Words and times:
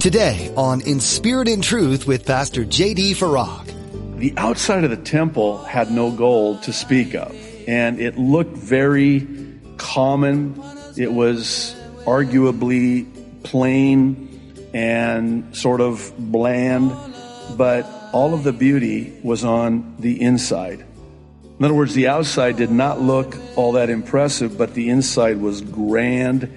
Today 0.00 0.52
on 0.56 0.80
In 0.82 1.00
Spirit 1.00 1.48
and 1.48 1.62
Truth 1.62 2.06
with 2.06 2.24
Pastor 2.24 2.64
J.D. 2.64 3.14
Farag. 3.14 3.74
The 4.18 4.32
outside 4.36 4.84
of 4.84 4.90
the 4.90 4.96
temple 4.96 5.58
had 5.64 5.90
no 5.90 6.12
gold 6.12 6.62
to 6.62 6.72
speak 6.72 7.16
of, 7.16 7.34
and 7.66 7.98
it 7.98 8.16
looked 8.16 8.56
very 8.56 9.26
common. 9.76 10.62
It 10.96 11.12
was 11.12 11.74
arguably 12.04 13.08
plain 13.42 14.70
and 14.72 15.56
sort 15.56 15.80
of 15.80 16.12
bland, 16.16 16.94
but 17.56 17.84
all 18.12 18.34
of 18.34 18.44
the 18.44 18.52
beauty 18.52 19.18
was 19.24 19.42
on 19.42 19.96
the 19.98 20.22
inside. 20.22 20.84
In 21.58 21.64
other 21.64 21.74
words, 21.74 21.94
the 21.94 22.06
outside 22.06 22.56
did 22.56 22.70
not 22.70 23.00
look 23.00 23.36
all 23.56 23.72
that 23.72 23.90
impressive, 23.90 24.56
but 24.56 24.74
the 24.74 24.90
inside 24.90 25.40
was 25.40 25.60
grand 25.60 26.48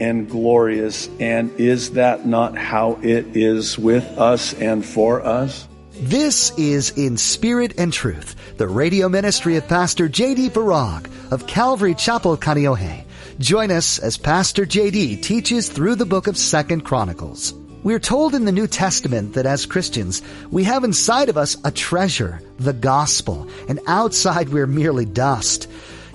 and 0.00 0.28
glorious. 0.28 1.08
And 1.20 1.50
is 1.58 1.92
that 1.92 2.26
not 2.26 2.56
how 2.56 2.98
it 3.02 3.36
is 3.36 3.78
with 3.78 4.04
us 4.18 4.54
and 4.54 4.84
for 4.84 5.24
us? 5.24 5.66
This 6.00 6.56
is 6.56 6.90
In 6.96 7.16
Spirit 7.16 7.74
and 7.76 7.92
Truth, 7.92 8.56
the 8.56 8.68
radio 8.68 9.08
ministry 9.08 9.56
of 9.56 9.66
Pastor 9.66 10.08
J.D. 10.08 10.50
Farag 10.50 11.10
of 11.32 11.46
Calvary 11.46 11.94
Chapel, 11.94 12.36
Kaneohe. 12.36 13.04
Join 13.40 13.70
us 13.70 13.98
as 13.98 14.16
Pastor 14.16 14.64
J.D. 14.64 15.16
teaches 15.22 15.68
through 15.68 15.96
the 15.96 16.06
book 16.06 16.26
of 16.26 16.36
Second 16.36 16.82
Chronicles. 16.82 17.52
We're 17.82 18.00
told 18.00 18.34
in 18.34 18.44
the 18.44 18.52
New 18.52 18.66
Testament 18.66 19.34
that 19.34 19.46
as 19.46 19.64
Christians, 19.64 20.22
we 20.50 20.64
have 20.64 20.84
inside 20.84 21.28
of 21.28 21.36
us 21.36 21.56
a 21.64 21.70
treasure, 21.70 22.40
the 22.58 22.72
gospel, 22.72 23.48
and 23.68 23.80
outside 23.86 24.48
we're 24.48 24.66
merely 24.66 25.04
dust. 25.04 25.68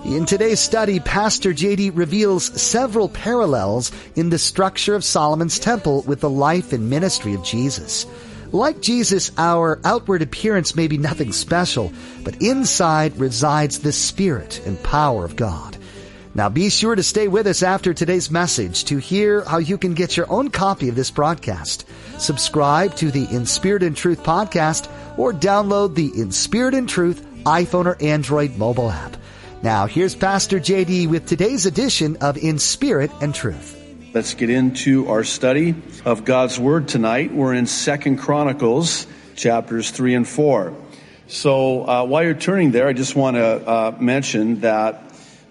In 0.04 0.26
today's 0.26 0.60
study, 0.60 1.00
Pastor 1.00 1.54
JD 1.54 1.92
reveals 1.94 2.60
several 2.60 3.08
parallels 3.08 3.90
in 4.16 4.28
the 4.28 4.38
structure 4.38 4.94
of 4.94 5.02
Solomon's 5.02 5.58
temple 5.58 6.02
with 6.02 6.20
the 6.20 6.28
life 6.28 6.74
and 6.74 6.90
ministry 6.90 7.32
of 7.32 7.42
Jesus. 7.42 8.04
Like 8.52 8.82
Jesus, 8.82 9.30
our 9.38 9.80
outward 9.82 10.20
appearance 10.20 10.76
may 10.76 10.88
be 10.88 10.98
nothing 10.98 11.32
special, 11.32 11.90
but 12.22 12.42
inside 12.42 13.16
resides 13.16 13.78
the 13.78 13.92
Spirit 13.92 14.60
and 14.66 14.80
power 14.82 15.24
of 15.24 15.36
God. 15.36 15.78
Now 16.34 16.50
be 16.50 16.68
sure 16.68 16.94
to 16.94 17.02
stay 17.02 17.26
with 17.26 17.46
us 17.46 17.62
after 17.62 17.94
today's 17.94 18.30
message 18.30 18.84
to 18.84 18.98
hear 18.98 19.42
how 19.44 19.56
you 19.56 19.78
can 19.78 19.94
get 19.94 20.18
your 20.18 20.30
own 20.30 20.50
copy 20.50 20.90
of 20.90 20.96
this 20.96 21.10
broadcast. 21.10 21.86
Subscribe 22.18 22.94
to 22.96 23.10
the 23.10 23.26
In 23.34 23.46
Spirit 23.46 23.82
and 23.82 23.96
Truth 23.96 24.22
podcast 24.22 24.86
or 25.16 25.32
download 25.32 25.94
the 25.94 26.12
In 26.14 26.30
Spirit 26.30 26.74
and 26.74 26.86
Truth 26.86 27.26
iPhone 27.44 27.86
or 27.86 27.96
Android 28.02 28.58
mobile 28.58 28.90
app. 28.90 29.16
Now, 29.64 29.86
here's 29.86 30.14
Pastor 30.14 30.60
JD 30.60 31.08
with 31.08 31.24
today's 31.24 31.64
edition 31.64 32.18
of 32.20 32.36
In 32.36 32.58
Spirit 32.58 33.10
and 33.22 33.34
Truth. 33.34 33.80
Let's 34.12 34.34
get 34.34 34.50
into 34.50 35.08
our 35.08 35.24
study 35.24 35.74
of 36.04 36.26
God's 36.26 36.60
Word 36.60 36.86
tonight. 36.86 37.32
We're 37.32 37.54
in 37.54 37.64
Second 37.64 38.18
Chronicles, 38.18 39.06
chapters 39.36 39.90
3 39.90 40.16
and 40.16 40.28
4. 40.28 40.74
So, 41.28 41.88
uh, 41.88 42.04
while 42.04 42.24
you're 42.24 42.34
turning 42.34 42.72
there, 42.72 42.86
I 42.88 42.92
just 42.92 43.16
want 43.16 43.36
to 43.36 43.66
uh, 43.66 43.96
mention 43.98 44.60
that 44.60 45.02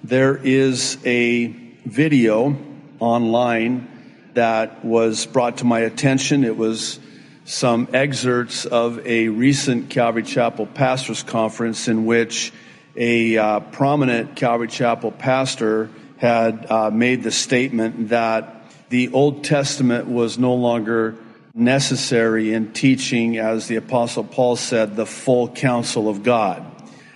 there 0.03 0.37
is 0.37 0.99
a 1.03 1.47
video 1.47 2.55
online 2.99 3.87
that 4.35 4.85
was 4.85 5.25
brought 5.25 5.57
to 5.57 5.65
my 5.65 5.79
attention. 5.79 6.43
It 6.43 6.55
was 6.55 6.99
some 7.45 7.87
excerpts 7.93 8.65
of 8.65 9.07
a 9.07 9.29
recent 9.29 9.89
Calvary 9.89 10.21
Chapel 10.21 10.67
Pastors 10.67 11.23
Conference 11.23 11.87
in 11.87 12.05
which 12.05 12.53
a 12.95 13.37
uh, 13.37 13.59
prominent 13.59 14.35
Calvary 14.35 14.67
Chapel 14.67 15.11
pastor 15.11 15.89
had 16.17 16.69
uh, 16.69 16.91
made 16.91 17.23
the 17.23 17.31
statement 17.31 18.09
that 18.09 18.63
the 18.89 19.11
Old 19.11 19.43
Testament 19.43 20.07
was 20.07 20.37
no 20.37 20.53
longer 20.53 21.15
necessary 21.53 22.53
in 22.53 22.71
teaching, 22.73 23.37
as 23.37 23.67
the 23.67 23.75
Apostle 23.75 24.23
Paul 24.23 24.55
said, 24.55 24.95
the 24.95 25.05
full 25.05 25.47
counsel 25.47 26.09
of 26.09 26.23
God. 26.23 26.65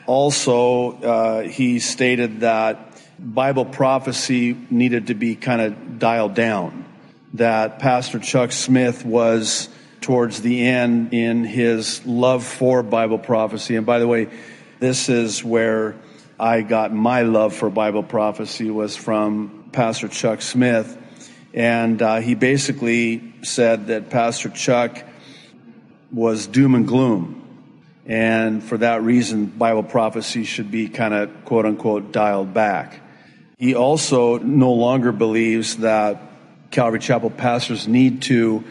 Also, 0.06 0.94
uh, 1.02 1.42
he 1.42 1.80
stated 1.80 2.42
that 2.42 3.02
Bible 3.20 3.66
prophecy 3.66 4.58
needed 4.70 5.08
to 5.08 5.14
be 5.16 5.36
kind 5.36 5.62
of 5.62 6.00
dialed 6.00 6.34
down, 6.34 6.86
that 7.34 7.80
Pastor 7.80 8.20
Chuck 8.20 8.52
Smith 8.52 9.06
was 9.06 9.70
towards 10.02 10.42
the 10.42 10.66
end 10.66 11.14
in 11.14 11.44
his 11.44 12.06
love 12.06 12.46
for 12.46 12.84
Bible 12.84 13.18
prophecy. 13.18 13.76
And 13.76 13.86
by 13.86 14.00
the 14.00 14.08
way, 14.08 14.30
this 14.80 15.10
is 15.10 15.44
where 15.44 15.96
I 16.40 16.62
got 16.62 16.94
my 16.94 17.24
love 17.24 17.56
for 17.56 17.70
Bible 17.70 18.04
prophecy 18.04 18.70
was 18.70 18.96
from 18.96 19.70
Pastor 19.72 20.08
Chuck 20.08 20.42
Smith. 20.42 20.96
And 21.54 22.02
uh, 22.02 22.18
he 22.18 22.36
basically 22.36 23.34
said 23.42 23.88
that 23.88 24.10
Pastor 24.12 24.50
Chuck 24.50 25.04
was 26.12 26.46
doom 26.46 26.76
and 26.76 26.88
gloom. 26.88 27.44
And 28.06 28.64
for 28.64 28.78
that 28.78 29.02
reason, 29.02 29.48
Bible 29.48 29.84
prophecy 29.84 30.44
should 30.44 30.70
be 30.70 30.90
kind 30.90 31.14
of 31.14 31.46
quote 31.46 31.66
unquote 31.66 32.12
dialed 32.12 32.54
back. 32.54 33.02
He 33.58 33.74
also 33.74 34.38
no 34.38 34.74
longer 34.74 35.12
believes 35.12 35.78
that 35.78 36.22
Calvary 36.70 37.00
Chapel 37.00 37.32
pastors 37.32 37.88
need 37.88 38.22
to 38.24 38.64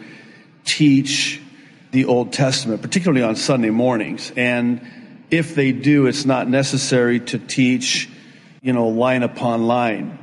teach 0.63 1.41
the 1.91 2.05
Old 2.05 2.31
Testament, 2.31 2.81
particularly 2.81 3.23
on 3.23 3.35
Sunday 3.35 3.69
mornings. 3.69 4.31
And 4.37 4.81
if 5.29 5.55
they 5.55 5.71
do, 5.71 6.07
it's 6.07 6.25
not 6.25 6.49
necessary 6.49 7.19
to 7.19 7.39
teach, 7.39 8.09
you 8.61 8.73
know, 8.73 8.87
line 8.87 9.23
upon 9.23 9.67
line. 9.67 10.19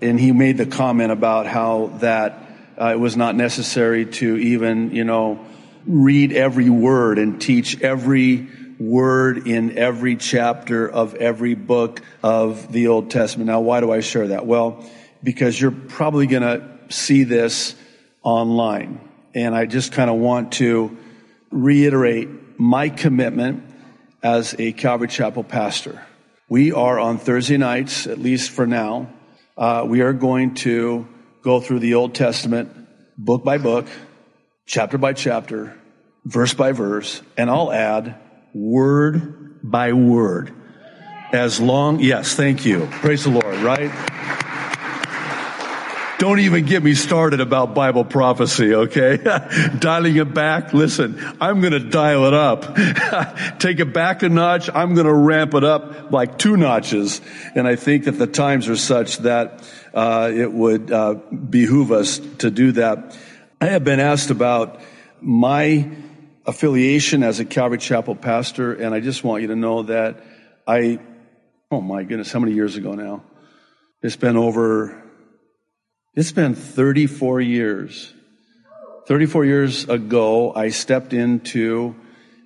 And 0.00 0.18
he 0.18 0.32
made 0.32 0.58
the 0.58 0.66
comment 0.66 1.12
about 1.12 1.46
how 1.46 1.92
that 2.00 2.40
uh, 2.80 2.92
it 2.92 3.00
was 3.00 3.16
not 3.16 3.34
necessary 3.34 4.06
to 4.06 4.36
even, 4.36 4.94
you 4.94 5.04
know, 5.04 5.44
read 5.86 6.32
every 6.32 6.70
word 6.70 7.18
and 7.18 7.40
teach 7.40 7.80
every 7.80 8.48
word 8.78 9.46
in 9.46 9.78
every 9.78 10.16
chapter 10.16 10.88
of 10.88 11.14
every 11.14 11.54
book 11.54 12.00
of 12.22 12.72
the 12.72 12.88
Old 12.88 13.10
Testament. 13.10 13.46
Now, 13.46 13.60
why 13.60 13.80
do 13.80 13.92
I 13.92 14.00
share 14.00 14.28
that? 14.28 14.46
Well, 14.46 14.84
because 15.22 15.60
you're 15.60 15.70
probably 15.70 16.26
going 16.26 16.42
to 16.42 16.92
see 16.92 17.24
this 17.24 17.74
online. 18.22 19.00
And 19.34 19.54
I 19.54 19.66
just 19.66 19.92
kind 19.92 20.10
of 20.10 20.16
want 20.16 20.52
to 20.54 20.96
reiterate 21.50 22.28
my 22.58 22.88
commitment 22.88 23.64
as 24.24 24.56
a 24.58 24.72
Calvary 24.72 25.08
Chapel 25.08 25.44
pastor. 25.44 26.02
We 26.48 26.72
are 26.72 26.98
on 26.98 27.18
Thursday 27.18 27.58
nights, 27.58 28.06
at 28.06 28.18
least 28.18 28.50
for 28.50 28.66
now, 28.66 29.12
uh, 29.56 29.84
we 29.86 30.00
are 30.00 30.14
going 30.14 30.54
to 30.56 31.06
go 31.42 31.60
through 31.60 31.80
the 31.80 31.94
Old 31.94 32.14
Testament 32.14 32.72
book 33.18 33.44
by 33.44 33.58
book, 33.58 33.86
chapter 34.66 34.98
by 34.98 35.12
chapter, 35.12 35.78
verse 36.24 36.54
by 36.54 36.72
verse, 36.72 37.22
and 37.36 37.50
I'll 37.50 37.70
add 37.70 38.16
word 38.54 39.60
by 39.62 39.92
word. 39.92 40.52
As 41.32 41.60
long, 41.60 42.00
yes, 42.00 42.34
thank 42.34 42.64
you. 42.64 42.88
Praise 42.90 43.24
the 43.24 43.30
Lord, 43.30 43.56
right? 43.58 43.90
Don't 46.18 46.38
even 46.38 46.64
get 46.64 46.82
me 46.82 46.94
started 46.94 47.40
about 47.40 47.74
Bible 47.74 48.04
prophecy, 48.04 48.72
okay? 48.72 49.16
Dialing 49.78 50.16
it 50.16 50.32
back. 50.32 50.72
Listen, 50.72 51.20
I'm 51.40 51.60
going 51.60 51.72
to 51.72 51.80
dial 51.80 52.26
it 52.26 52.34
up. 52.34 52.76
Take 53.58 53.80
it 53.80 53.92
back 53.92 54.22
a 54.22 54.28
notch. 54.28 54.70
I'm 54.72 54.94
going 54.94 55.06
to 55.06 55.12
ramp 55.12 55.54
it 55.54 55.64
up 55.64 56.12
like 56.12 56.38
two 56.38 56.56
notches. 56.56 57.20
And 57.56 57.66
I 57.66 57.74
think 57.74 58.04
that 58.04 58.12
the 58.12 58.28
times 58.28 58.68
are 58.68 58.76
such 58.76 59.18
that 59.18 59.68
uh, 59.92 60.30
it 60.32 60.52
would 60.52 60.92
uh, 60.92 61.14
behoove 61.14 61.90
us 61.90 62.18
to 62.38 62.50
do 62.50 62.72
that. 62.72 63.18
I 63.60 63.66
have 63.66 63.82
been 63.82 64.00
asked 64.00 64.30
about 64.30 64.80
my 65.20 65.90
affiliation 66.46 67.24
as 67.24 67.40
a 67.40 67.44
Calvary 67.44 67.78
Chapel 67.78 68.14
pastor, 68.14 68.72
and 68.72 68.94
I 68.94 69.00
just 69.00 69.24
want 69.24 69.42
you 69.42 69.48
to 69.48 69.56
know 69.56 69.82
that 69.84 70.22
I, 70.66 71.00
oh 71.72 71.80
my 71.80 72.04
goodness, 72.04 72.30
how 72.30 72.38
many 72.38 72.52
years 72.52 72.76
ago 72.76 72.92
now? 72.92 73.24
It's 74.02 74.16
been 74.16 74.36
over 74.36 75.03
it's 76.16 76.30
been 76.30 76.54
34 76.54 77.40
years. 77.40 78.12
34 79.06 79.44
years 79.44 79.88
ago, 79.88 80.54
I 80.54 80.68
stepped 80.68 81.12
into 81.12 81.96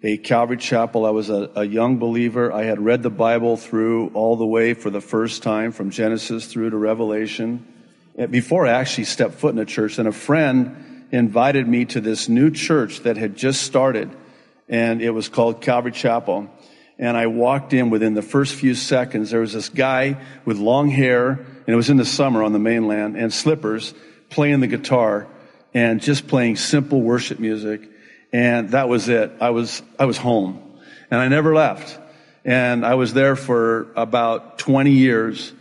a 0.03 0.17
Calvary 0.17 0.57
chapel. 0.57 1.05
I 1.05 1.11
was 1.11 1.29
a, 1.29 1.51
a, 1.55 1.65
young 1.65 1.99
believer. 1.99 2.51
I 2.51 2.63
had 2.63 2.81
read 2.81 3.03
the 3.03 3.11
Bible 3.11 3.59
through 3.59 4.09
all 4.15 4.37
the 4.37 4.47
way 4.47 4.73
for 4.73 4.89
the 4.89 5.03
first 5.03 5.43
time 5.43 5.73
from 5.73 5.91
Genesis 5.91 6.47
through 6.47 6.71
to 6.71 6.79
Revelation. 6.79 7.67
Before 8.31 8.67
I 8.67 8.71
actually 8.71 9.05
stepped 9.05 9.35
foot 9.35 9.53
in 9.53 9.59
a 9.59 9.67
church, 9.67 9.99
and 9.99 10.09
a 10.09 10.13
friend 10.13 11.07
invited 11.13 11.69
me 11.69 11.85
to 11.87 12.01
this 12.01 12.29
new 12.29 12.51
church 12.51 13.01
that 13.01 13.19
had 13.19 13.37
just 13.37 13.63
started, 13.63 14.11
and 14.69 15.03
it 15.03 15.11
was 15.11 15.29
called 15.29 15.61
Calvary 15.61 15.93
Chapel. 15.93 16.49
And 16.99 17.17
I 17.19 17.27
walked 17.27 17.75
in 17.75 17.91
within 17.91 18.15
the 18.15 18.23
first 18.23 18.55
few 18.55 18.75
seconds. 18.75 19.31
There 19.31 19.41
was 19.41 19.53
this 19.53 19.69
guy 19.69 20.25
with 20.47 20.57
long 20.57 20.89
hair 20.89 21.45
and 21.69 21.75
it 21.75 21.77
was 21.77 21.91
in 21.91 21.99
the 21.99 22.05
summer 22.07 22.43
on 22.43 22.55
the 22.55 22.59
mainland, 22.59 23.15
and 23.19 23.31
slippers, 23.31 23.93
playing 24.31 24.61
the 24.61 24.67
guitar, 24.67 25.27
and 25.75 26.01
just 26.01 26.27
playing 26.27 26.57
simple 26.57 27.03
worship 27.03 27.39
music. 27.39 27.91
And 28.33 28.71
that 28.71 28.89
was 28.89 29.11
it. 29.11 29.33
I 29.39 29.51
was, 29.51 29.83
I 29.99 30.07
was 30.07 30.17
home. 30.17 30.63
And 31.11 31.21
I 31.21 31.29
never 31.29 31.55
left. 31.55 31.99
And 32.43 32.87
I 32.87 32.95
was 32.95 33.13
there 33.13 33.37
for 33.37 33.93
about 33.97 34.59
20 34.59 34.93
years. 34.93 35.53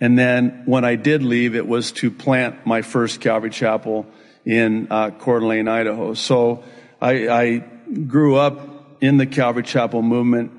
And 0.00 0.16
then 0.16 0.62
when 0.66 0.84
I 0.84 0.94
did 0.94 1.24
leave, 1.24 1.56
it 1.56 1.66
was 1.66 1.90
to 1.94 2.12
plant 2.12 2.64
my 2.64 2.82
first 2.82 3.20
Calvary 3.20 3.50
Chapel 3.50 4.06
in 4.44 4.86
uh, 4.88 5.10
Coeur 5.10 5.40
d'Alene, 5.40 5.66
Idaho. 5.66 6.14
So 6.14 6.62
I, 7.02 7.28
I 7.28 7.58
grew 8.06 8.36
up 8.36 9.00
in 9.00 9.16
the 9.16 9.26
Calvary 9.26 9.64
Chapel 9.64 10.00
movement, 10.02 10.52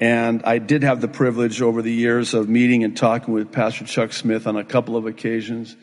and 0.00 0.42
I 0.44 0.58
did 0.58 0.82
have 0.82 1.00
the 1.00 1.08
privilege 1.08 1.62
over 1.62 1.82
the 1.82 1.92
years 1.92 2.34
of 2.34 2.48
meeting 2.48 2.84
and 2.84 2.96
talking 2.96 3.32
with 3.32 3.52
Pastor 3.52 3.84
Chuck 3.84 4.12
Smith 4.12 4.46
on 4.46 4.56
a 4.56 4.64
couple 4.64 4.96
of 4.96 5.06
occasions. 5.06 5.76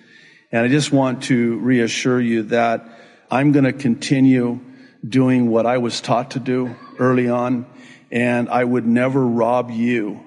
And 0.52 0.66
I 0.66 0.68
just 0.68 0.92
want 0.92 1.24
to 1.24 1.58
reassure 1.60 2.19
you 2.19 2.44
that 2.44 2.86
I'm 3.30 3.52
going 3.54 3.63
to 3.63 3.74
continue 3.74 4.60
doing 5.08 5.50
what 5.50 5.66
I 5.66 5.78
was 5.78 6.02
taught 6.02 6.31
to 6.31 6.40
do 6.40 6.75
early 7.00 7.30
on, 7.30 7.66
and 8.12 8.50
I 8.50 8.63
would 8.63 8.86
never 8.86 9.25
rob 9.25 9.72
you 9.72 10.19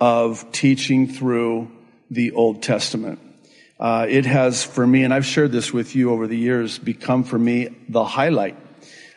of 0.00 0.50
teaching 0.52 1.06
through 1.06 1.70
the 2.10 2.32
Old 2.32 2.62
Testament. 2.62 3.20
Uh, 3.78 4.06
it 4.08 4.26
has, 4.26 4.64
for 4.64 4.84
me, 4.86 5.04
and 5.04 5.14
I've 5.14 5.26
shared 5.26 5.52
this 5.52 5.72
with 5.72 5.94
you 5.94 6.10
over 6.10 6.26
the 6.26 6.36
years, 6.36 6.78
become 6.78 7.22
for 7.22 7.38
me 7.38 7.68
the 7.88 8.04
highlight. 8.04 8.56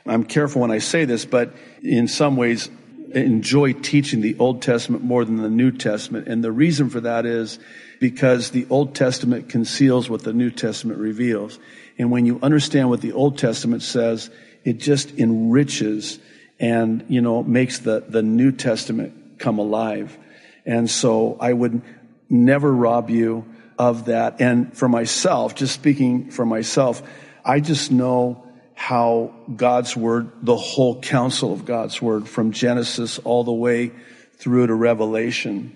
I'm 0.06 0.24
careful 0.24 0.62
when 0.62 0.72
I 0.72 0.78
say 0.78 1.06
this, 1.06 1.26
but 1.26 1.54
in 1.82 2.08
some 2.08 2.36
ways, 2.36 2.70
enjoy 3.16 3.74
teaching 3.74 4.22
the 4.22 4.36
Old 4.38 4.62
Testament 4.62 5.04
more 5.04 5.26
than 5.26 5.38
the 5.38 5.50
New 5.50 5.72
Testament. 5.72 6.28
And 6.28 6.44
the 6.44 6.52
reason 6.52 6.90
for 6.90 7.02
that 7.02 7.26
is 7.26 7.60
because 8.00 8.52
the 8.52 8.66
Old 8.70 8.96
Testament 8.96 9.50
conceals 9.50 10.10
what 10.10 10.24
the 10.24 10.34
New 10.34 10.52
Testament 10.52 11.00
reveals. 11.00 11.60
And 11.98 12.12
when 12.12 12.26
you 12.26 12.40
understand 12.42 12.90
what 12.90 13.02
the 13.02 13.12
Old 13.12 13.38
Testament 13.38 13.84
says, 13.84 14.30
it 14.64 14.80
just 14.80 15.12
enriches 15.18 16.20
and, 16.60 17.06
you 17.08 17.22
know, 17.22 17.44
makes 17.44 17.80
the, 17.80 18.04
the 18.08 18.22
New 18.22 18.52
Testament 18.52 19.40
come 19.40 19.60
alive. 19.60 20.18
And 20.66 20.90
so 20.90 21.38
I 21.40 21.54
would 21.54 21.82
never 22.30 22.72
rob 22.72 23.10
you 23.10 23.46
of 23.78 24.06
that. 24.06 24.42
And 24.42 24.76
for 24.78 24.88
myself, 24.88 25.56
just 25.56 25.74
speaking 25.74 26.30
for 26.32 26.46
myself, 26.46 27.02
I 27.44 27.60
just 27.60 27.92
know 27.92 28.48
how 28.82 29.32
God's 29.56 29.96
word, 29.96 30.32
the 30.42 30.56
whole 30.56 31.00
counsel 31.00 31.54
of 31.54 31.66
God's 31.66 32.02
word 32.02 32.28
from 32.28 32.52
Genesis 32.52 33.20
all 33.20 33.44
the 33.44 33.54
way 33.54 33.92
through 34.38 34.66
to 34.66 34.74
Revelation, 34.74 35.72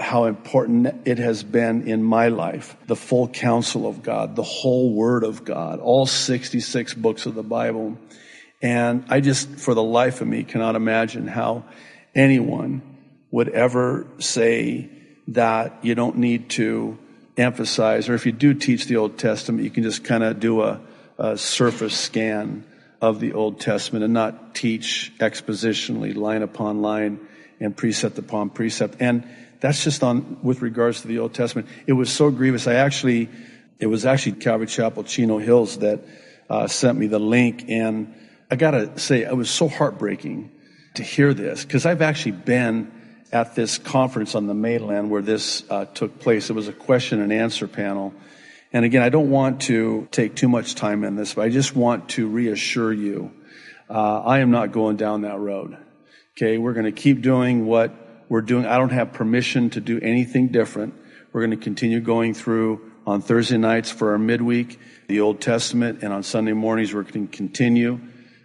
how 0.00 0.24
important 0.24 1.06
it 1.06 1.18
has 1.18 1.44
been 1.44 1.86
in 1.86 2.02
my 2.02 2.26
life. 2.26 2.76
The 2.88 2.96
full 2.96 3.28
counsel 3.28 3.86
of 3.86 4.02
God, 4.02 4.34
the 4.34 4.42
whole 4.42 4.92
word 4.92 5.22
of 5.22 5.44
God, 5.44 5.78
all 5.78 6.06
66 6.06 6.94
books 6.94 7.24
of 7.24 7.36
the 7.36 7.44
Bible. 7.44 7.96
And 8.60 9.04
I 9.08 9.20
just, 9.20 9.48
for 9.50 9.72
the 9.72 9.84
life 9.84 10.20
of 10.20 10.26
me, 10.26 10.42
cannot 10.42 10.74
imagine 10.74 11.28
how 11.28 11.62
anyone 12.16 12.82
would 13.30 13.50
ever 13.50 14.08
say 14.18 14.90
that 15.28 15.84
you 15.84 15.94
don't 15.94 16.16
need 16.16 16.50
to 16.50 16.98
emphasize, 17.36 18.08
or 18.08 18.14
if 18.14 18.26
you 18.26 18.32
do 18.32 18.54
teach 18.54 18.86
the 18.86 18.96
Old 18.96 19.18
Testament, 19.18 19.62
you 19.62 19.70
can 19.70 19.84
just 19.84 20.02
kind 20.02 20.24
of 20.24 20.40
do 20.40 20.62
a, 20.62 20.80
a 21.20 21.36
surface 21.36 21.94
scan 21.94 22.64
of 23.02 23.20
the 23.20 23.34
Old 23.34 23.60
Testament 23.60 24.04
and 24.04 24.14
not 24.14 24.54
teach 24.54 25.12
expositionally, 25.18 26.16
line 26.16 26.42
upon 26.42 26.80
line 26.80 27.20
and 27.60 27.76
precept 27.76 28.18
upon 28.18 28.48
precept. 28.48 28.96
And 29.00 29.28
that's 29.60 29.84
just 29.84 30.02
on 30.02 30.38
with 30.42 30.62
regards 30.62 31.02
to 31.02 31.08
the 31.08 31.18
Old 31.18 31.34
Testament. 31.34 31.68
It 31.86 31.92
was 31.92 32.10
so 32.10 32.30
grievous. 32.30 32.66
I 32.66 32.74
actually, 32.74 33.28
it 33.78 33.86
was 33.86 34.06
actually 34.06 34.32
Calvary 34.32 34.66
Chapel 34.66 35.04
Chino 35.04 35.36
Hills 35.36 35.78
that 35.78 36.00
uh, 36.48 36.66
sent 36.66 36.98
me 36.98 37.06
the 37.06 37.20
link, 37.20 37.66
and 37.68 38.14
I 38.50 38.56
gotta 38.56 38.98
say, 38.98 39.22
it 39.22 39.36
was 39.36 39.50
so 39.50 39.68
heartbreaking 39.68 40.50
to 40.94 41.02
hear 41.02 41.32
this 41.34 41.64
because 41.64 41.86
I've 41.86 42.02
actually 42.02 42.32
been 42.32 42.90
at 43.30 43.54
this 43.54 43.78
conference 43.78 44.34
on 44.34 44.46
the 44.46 44.54
mainland 44.54 45.10
where 45.10 45.22
this 45.22 45.62
uh, 45.70 45.84
took 45.84 46.18
place. 46.18 46.50
It 46.50 46.54
was 46.54 46.66
a 46.66 46.72
question 46.72 47.20
and 47.20 47.32
answer 47.32 47.68
panel. 47.68 48.12
And 48.72 48.84
again, 48.84 49.02
I 49.02 49.08
don't 49.08 49.30
want 49.30 49.62
to 49.62 50.08
take 50.10 50.36
too 50.36 50.48
much 50.48 50.74
time 50.74 51.02
in 51.02 51.16
this, 51.16 51.34
but 51.34 51.42
I 51.42 51.48
just 51.48 51.74
want 51.74 52.10
to 52.10 52.28
reassure 52.28 52.92
you, 52.92 53.32
uh, 53.88 54.20
I 54.20 54.38
am 54.38 54.50
not 54.50 54.70
going 54.70 54.96
down 54.96 55.22
that 55.22 55.38
road. 55.38 55.76
Okay, 56.36 56.56
we're 56.56 56.74
going 56.74 56.84
to 56.86 56.92
keep 56.92 57.20
doing 57.20 57.66
what 57.66 57.92
we're 58.28 58.42
doing. 58.42 58.66
I 58.66 58.78
don't 58.78 58.92
have 58.92 59.12
permission 59.12 59.70
to 59.70 59.80
do 59.80 59.98
anything 60.00 60.48
different. 60.48 60.94
We're 61.32 61.40
going 61.40 61.58
to 61.58 61.62
continue 61.62 62.00
going 62.00 62.34
through 62.34 62.92
on 63.06 63.22
Thursday 63.22 63.58
nights 63.58 63.90
for 63.90 64.12
our 64.12 64.18
midweek, 64.18 64.78
the 65.08 65.20
Old 65.20 65.40
Testament, 65.40 66.02
and 66.02 66.12
on 66.12 66.22
Sunday 66.22 66.52
mornings 66.52 66.94
we're 66.94 67.02
going 67.02 67.26
to 67.26 67.36
continue 67.36 68.00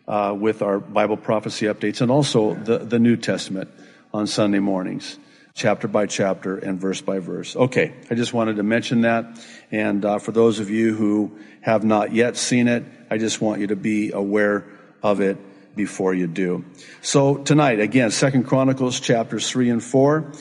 uh, 0.07 0.35
with 0.37 0.61
our 0.61 0.79
Bible 0.79 1.17
prophecy 1.17 1.67
updates 1.67 2.01
and 2.01 2.09
also 2.09 2.53
the, 2.55 2.79
the 2.79 2.99
New 2.99 3.15
Testament 3.15 3.69
on 4.13 4.27
Sunday 4.27 4.59
mornings, 4.59 5.19
chapter 5.55 5.87
by 5.87 6.05
chapter 6.05 6.57
and 6.57 6.79
verse 6.79 6.99
by 6.99 7.19
verse. 7.19 7.55
Okay, 7.55 7.93
I 8.11 8.15
just 8.15 8.33
wanted 8.33 8.57
to 8.57 8.63
mention 8.63 9.01
that. 9.01 9.41
And 9.71 10.03
uh, 10.03 10.19
for 10.19 10.33
those 10.33 10.59
of 10.59 10.69
you 10.69 10.93
who 10.93 11.39
have 11.61 11.83
not 11.85 12.13
yet 12.13 12.35
seen 12.35 12.67
it, 12.67 12.83
I 13.09 13.17
just 13.17 13.41
want 13.41 13.61
you 13.61 13.67
to 13.67 13.75
be 13.75 14.11
aware 14.11 14.65
of 15.01 15.21
it 15.21 15.37
before 15.75 16.13
you 16.13 16.27
do. 16.27 16.65
So 17.01 17.37
tonight, 17.37 17.79
again, 17.79 18.11
Second 18.11 18.43
Chronicles 18.43 18.99
chapters 18.99 19.49
three 19.49 19.69
and 19.69 19.83
four. 19.83 20.33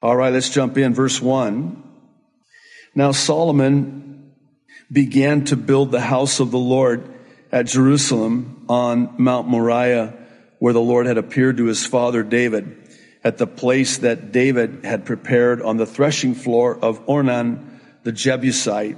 All 0.00 0.16
right, 0.16 0.32
let's 0.32 0.48
jump 0.48 0.78
in. 0.78 0.94
Verse 0.94 1.20
one. 1.20 1.82
Now 2.94 3.12
Solomon 3.12 4.32
began 4.90 5.44
to 5.46 5.56
build 5.56 5.90
the 5.90 6.00
house 6.00 6.40
of 6.40 6.50
the 6.50 6.58
Lord 6.58 7.08
at 7.52 7.66
Jerusalem 7.66 8.64
on 8.68 9.14
Mount 9.18 9.48
Moriah, 9.48 10.14
where 10.60 10.72
the 10.72 10.80
Lord 10.80 11.06
had 11.06 11.18
appeared 11.18 11.56
to 11.56 11.66
his 11.66 11.84
father 11.84 12.22
David 12.22 12.79
at 13.22 13.38
the 13.38 13.46
place 13.46 13.98
that 13.98 14.32
David 14.32 14.84
had 14.84 15.04
prepared 15.04 15.60
on 15.62 15.76
the 15.76 15.86
threshing 15.86 16.34
floor 16.34 16.78
of 16.80 17.06
Ornan 17.06 17.78
the 18.02 18.12
Jebusite. 18.12 18.96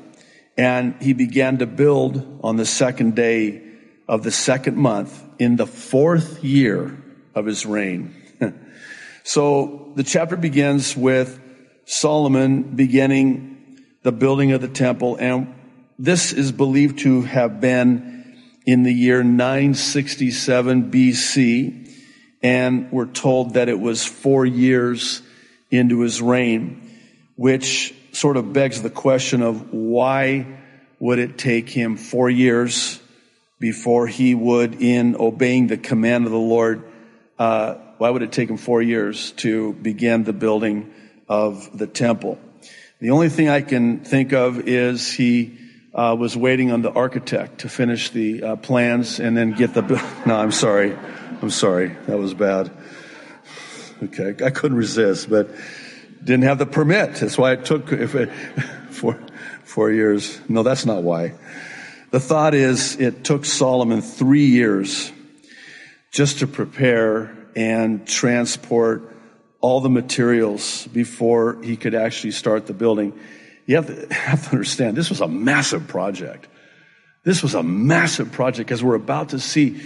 And 0.56 0.94
he 1.00 1.12
began 1.12 1.58
to 1.58 1.66
build 1.66 2.40
on 2.42 2.56
the 2.56 2.66
second 2.66 3.14
day 3.14 3.62
of 4.06 4.22
the 4.22 4.30
second 4.30 4.76
month 4.76 5.22
in 5.38 5.56
the 5.56 5.66
fourth 5.66 6.44
year 6.44 7.02
of 7.34 7.46
his 7.46 7.64
reign. 7.64 8.14
so 9.24 9.92
the 9.96 10.04
chapter 10.04 10.36
begins 10.36 10.96
with 10.96 11.40
Solomon 11.84 12.76
beginning 12.76 13.82
the 14.02 14.12
building 14.12 14.52
of 14.52 14.60
the 14.60 14.68
temple. 14.68 15.16
And 15.16 15.54
this 15.98 16.32
is 16.32 16.52
believed 16.52 17.00
to 17.00 17.22
have 17.22 17.60
been 17.60 18.38
in 18.66 18.82
the 18.82 18.92
year 18.92 19.22
967 19.24 20.90
BC 20.90 21.91
and 22.42 22.90
we're 22.90 23.06
told 23.06 23.54
that 23.54 23.68
it 23.68 23.78
was 23.78 24.04
four 24.04 24.44
years 24.44 25.22
into 25.70 26.00
his 26.00 26.20
reign, 26.20 26.90
which 27.36 27.94
sort 28.12 28.36
of 28.36 28.52
begs 28.52 28.82
the 28.82 28.90
question 28.90 29.42
of 29.42 29.72
why 29.72 30.46
would 30.98 31.18
it 31.18 31.38
take 31.38 31.68
him 31.68 31.96
four 31.96 32.28
years 32.28 33.00
before 33.58 34.06
he 34.06 34.34
would, 34.34 34.82
in 34.82 35.16
obeying 35.16 35.68
the 35.68 35.76
command 35.76 36.26
of 36.26 36.32
the 36.32 36.38
Lord, 36.38 36.82
uh, 37.38 37.74
why 37.98 38.10
would 38.10 38.22
it 38.22 38.32
take 38.32 38.50
him 38.50 38.56
four 38.56 38.82
years 38.82 39.30
to 39.32 39.72
begin 39.74 40.24
the 40.24 40.32
building 40.32 40.92
of 41.28 41.76
the 41.76 41.86
temple? 41.86 42.38
The 43.00 43.10
only 43.10 43.28
thing 43.28 43.48
I 43.48 43.60
can 43.60 44.00
think 44.00 44.32
of 44.32 44.68
is 44.68 45.12
he 45.12 45.58
uh, 45.94 46.16
was 46.18 46.36
waiting 46.36 46.72
on 46.72 46.82
the 46.82 46.90
architect 46.90 47.60
to 47.60 47.68
finish 47.68 48.10
the 48.10 48.42
uh, 48.42 48.56
plans 48.56 49.20
and 49.20 49.36
then 49.36 49.52
get 49.52 49.74
the. 49.74 49.82
no, 50.26 50.36
I'm 50.36 50.52
sorry. 50.52 50.96
I'm 51.40 51.50
sorry. 51.50 51.88
That 52.06 52.18
was 52.18 52.34
bad. 52.34 52.70
Okay. 54.02 54.34
I 54.44 54.50
couldn't 54.50 54.76
resist, 54.76 55.30
but 55.30 55.48
didn't 56.22 56.44
have 56.44 56.58
the 56.58 56.66
permit. 56.66 57.16
That's 57.16 57.38
why 57.38 57.52
it 57.52 57.64
took 57.64 57.92
if 57.92 58.14
it, 58.14 58.30
four, 58.90 59.18
four 59.64 59.90
years. 59.90 60.40
No, 60.48 60.62
that's 60.62 60.84
not 60.84 61.02
why. 61.02 61.34
The 62.10 62.20
thought 62.20 62.54
is 62.54 62.96
it 62.96 63.24
took 63.24 63.44
Solomon 63.44 64.02
three 64.02 64.46
years 64.46 65.10
just 66.10 66.40
to 66.40 66.46
prepare 66.46 67.34
and 67.56 68.06
transport 68.06 69.16
all 69.60 69.80
the 69.80 69.88
materials 69.88 70.86
before 70.88 71.62
he 71.62 71.76
could 71.76 71.94
actually 71.94 72.32
start 72.32 72.66
the 72.66 72.74
building. 72.74 73.18
You 73.66 73.76
have 73.76 73.86
to, 73.86 74.14
have 74.14 74.44
to 74.44 74.50
understand, 74.50 74.96
this 74.96 75.08
was 75.08 75.20
a 75.20 75.28
massive 75.28 75.88
project. 75.88 76.48
This 77.24 77.42
was 77.42 77.54
a 77.54 77.62
massive 77.62 78.32
project 78.32 78.68
because 78.68 78.82
we're 78.82 78.96
about 78.96 79.30
to 79.30 79.38
see 79.38 79.80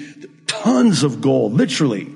tons 0.46 1.02
of 1.02 1.20
gold, 1.20 1.52
literally 1.52 2.14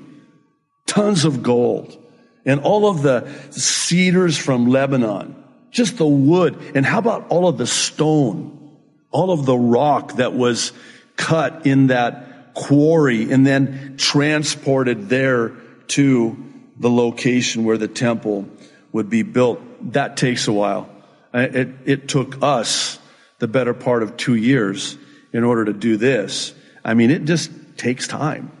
tons 0.87 1.25
of 1.25 1.43
gold. 1.43 1.97
And 2.45 2.61
all 2.61 2.89
of 2.89 3.01
the 3.01 3.31
cedars 3.51 4.37
from 4.37 4.67
Lebanon, 4.67 5.35
just 5.69 5.97
the 5.97 6.07
wood. 6.07 6.57
And 6.75 6.85
how 6.85 6.97
about 6.97 7.27
all 7.29 7.47
of 7.47 7.57
the 7.57 7.67
stone, 7.67 8.77
all 9.11 9.31
of 9.31 9.45
the 9.45 9.57
rock 9.57 10.15
that 10.15 10.33
was 10.33 10.73
cut 11.17 11.67
in 11.67 11.87
that 11.87 12.55
quarry 12.55 13.31
and 13.31 13.45
then 13.45 13.95
transported 13.97 15.07
there 15.07 15.53
to 15.87 16.35
the 16.77 16.89
location 16.89 17.63
where 17.63 17.77
the 17.77 17.87
temple 17.87 18.49
would 18.91 19.09
be 19.09 19.21
built. 19.21 19.61
That 19.93 20.17
takes 20.17 20.47
a 20.47 20.51
while. 20.51 20.89
It, 21.33 21.69
it 21.85 22.07
took 22.07 22.41
us 22.41 22.99
the 23.39 23.47
better 23.47 23.73
part 23.73 24.03
of 24.03 24.17
two 24.17 24.35
years 24.35 24.97
in 25.33 25.43
order 25.43 25.65
to 25.65 25.73
do 25.73 25.97
this. 25.97 26.53
I 26.83 26.93
mean, 26.93 27.11
it 27.11 27.25
just 27.25 27.51
takes 27.77 28.07
time. 28.07 28.51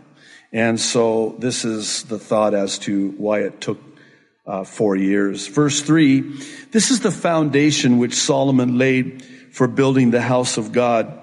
And 0.53 0.79
so 0.79 1.35
this 1.39 1.63
is 1.63 2.03
the 2.03 2.19
thought 2.19 2.53
as 2.53 2.79
to 2.79 3.11
why 3.11 3.39
it 3.39 3.61
took 3.61 3.79
uh, 4.45 4.63
four 4.63 4.95
years. 4.95 5.47
Verse 5.47 5.81
three, 5.81 6.21
this 6.71 6.91
is 6.91 6.99
the 6.99 7.11
foundation 7.11 7.99
which 7.99 8.15
Solomon 8.15 8.77
laid 8.77 9.23
for 9.51 9.67
building 9.67 10.11
the 10.11 10.21
house 10.21 10.57
of 10.57 10.71
God. 10.71 11.19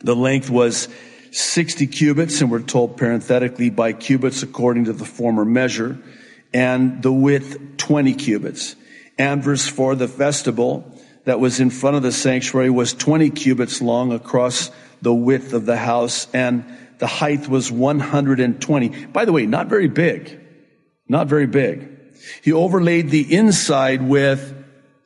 The 0.00 0.16
length 0.16 0.50
was 0.50 0.88
60 1.30 1.86
cubits, 1.86 2.40
and 2.40 2.50
we're 2.50 2.60
told 2.60 2.96
parenthetically 2.96 3.70
by 3.70 3.92
cubits 3.92 4.42
according 4.42 4.86
to 4.86 4.92
the 4.92 5.04
former 5.04 5.44
measure, 5.44 5.98
and 6.52 7.02
the 7.02 7.12
width 7.12 7.76
20 7.78 8.14
cubits. 8.14 8.76
And 9.18 9.42
verse 9.42 9.66
4, 9.66 9.94
the 9.94 10.06
vestibule 10.06 10.98
that 11.24 11.40
was 11.40 11.60
in 11.60 11.70
front 11.70 11.96
of 11.96 12.02
the 12.02 12.12
sanctuary 12.12 12.70
was 12.70 12.92
20 12.94 13.30
cubits 13.30 13.80
long 13.80 14.12
across 14.12 14.70
the 15.02 15.12
width 15.12 15.52
of 15.52 15.66
the 15.66 15.76
house, 15.76 16.28
and 16.32 16.64
the 16.98 17.06
height 17.06 17.48
was 17.48 17.70
120. 17.70 19.06
By 19.06 19.24
the 19.24 19.32
way, 19.32 19.44
not 19.44 19.66
very 19.66 19.88
big. 19.88 20.40
Not 21.08 21.26
very 21.26 21.46
big. 21.46 21.88
He 22.42 22.52
overlaid 22.52 23.10
the 23.10 23.34
inside 23.34 24.00
with 24.00 24.54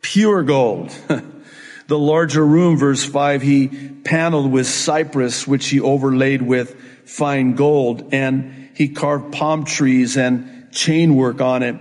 pure 0.02 0.42
gold. 0.42 0.94
the 1.88 1.98
larger 1.98 2.44
room, 2.44 2.76
verse 2.76 3.04
5, 3.04 3.40
he 3.40 3.68
paneled 4.04 4.52
with 4.52 4.66
cypress, 4.66 5.46
which 5.46 5.68
he 5.68 5.80
overlaid 5.80 6.42
with 6.42 6.78
fine 7.06 7.54
gold, 7.54 8.10
and 8.12 8.70
he 8.74 8.88
carved 8.88 9.32
palm 9.32 9.64
trees 9.64 10.18
and 10.18 10.70
chain 10.72 11.16
work 11.16 11.40
on 11.40 11.62
it. 11.62 11.76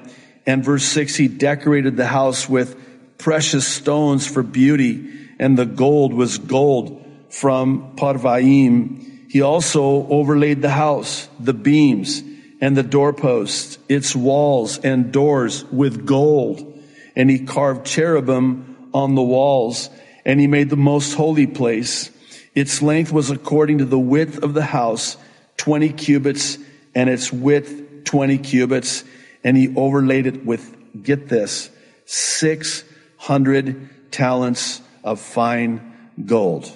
And 0.46 0.64
verse 0.64 0.86
6, 0.86 1.16
he 1.16 1.28
decorated 1.28 1.98
the 1.98 2.06
house 2.06 2.48
with 2.48 3.18
precious 3.18 3.68
stones 3.68 4.26
for 4.26 4.44
beauty, 4.44 5.12
and 5.40 5.58
the 5.58 5.66
gold 5.66 6.14
was 6.14 6.38
gold 6.38 7.05
from 7.36 7.96
Parvaim. 7.98 9.30
He 9.30 9.42
also 9.42 10.08
overlaid 10.08 10.62
the 10.62 10.70
house, 10.70 11.28
the 11.38 11.54
beams, 11.54 12.24
and 12.62 12.78
the 12.78 12.84
doorposts, 12.84 13.78
its 13.90 14.16
walls 14.16 14.78
and 14.78 15.12
doors 15.12 15.66
with 15.66 16.06
gold. 16.06 16.82
And 17.14 17.30
he 17.30 17.40
carved 17.40 17.86
cherubim 17.86 18.90
on 18.94 19.16
the 19.16 19.22
walls, 19.22 19.90
and 20.24 20.40
he 20.40 20.48
made 20.48 20.70
the 20.70 20.78
most 20.78 21.16
holy 21.16 21.46
place. 21.46 22.10
Its 22.54 22.82
length 22.82 23.12
was 23.12 23.30
according 23.30 23.80
to 23.80 23.86
the 23.86 24.00
width 24.00 24.42
of 24.42 24.54
the 24.54 24.64
house, 24.64 25.18
20 25.58 25.90
cubits, 25.90 26.58
and 26.96 27.10
its 27.10 27.34
width 27.34 28.06
20 28.06 28.38
cubits. 28.38 29.04
And 29.44 29.58
he 29.58 29.76
overlaid 29.76 30.26
it 30.26 30.46
with, 30.46 30.74
get 31.04 31.28
this, 31.28 31.70
600 32.06 33.90
talents 34.12 34.82
of 35.04 35.20
fine 35.20 36.14
gold. 36.26 36.72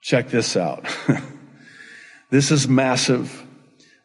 Check 0.00 0.30
this 0.30 0.56
out. 0.56 0.86
this 2.30 2.50
is 2.50 2.68
massive. 2.68 3.46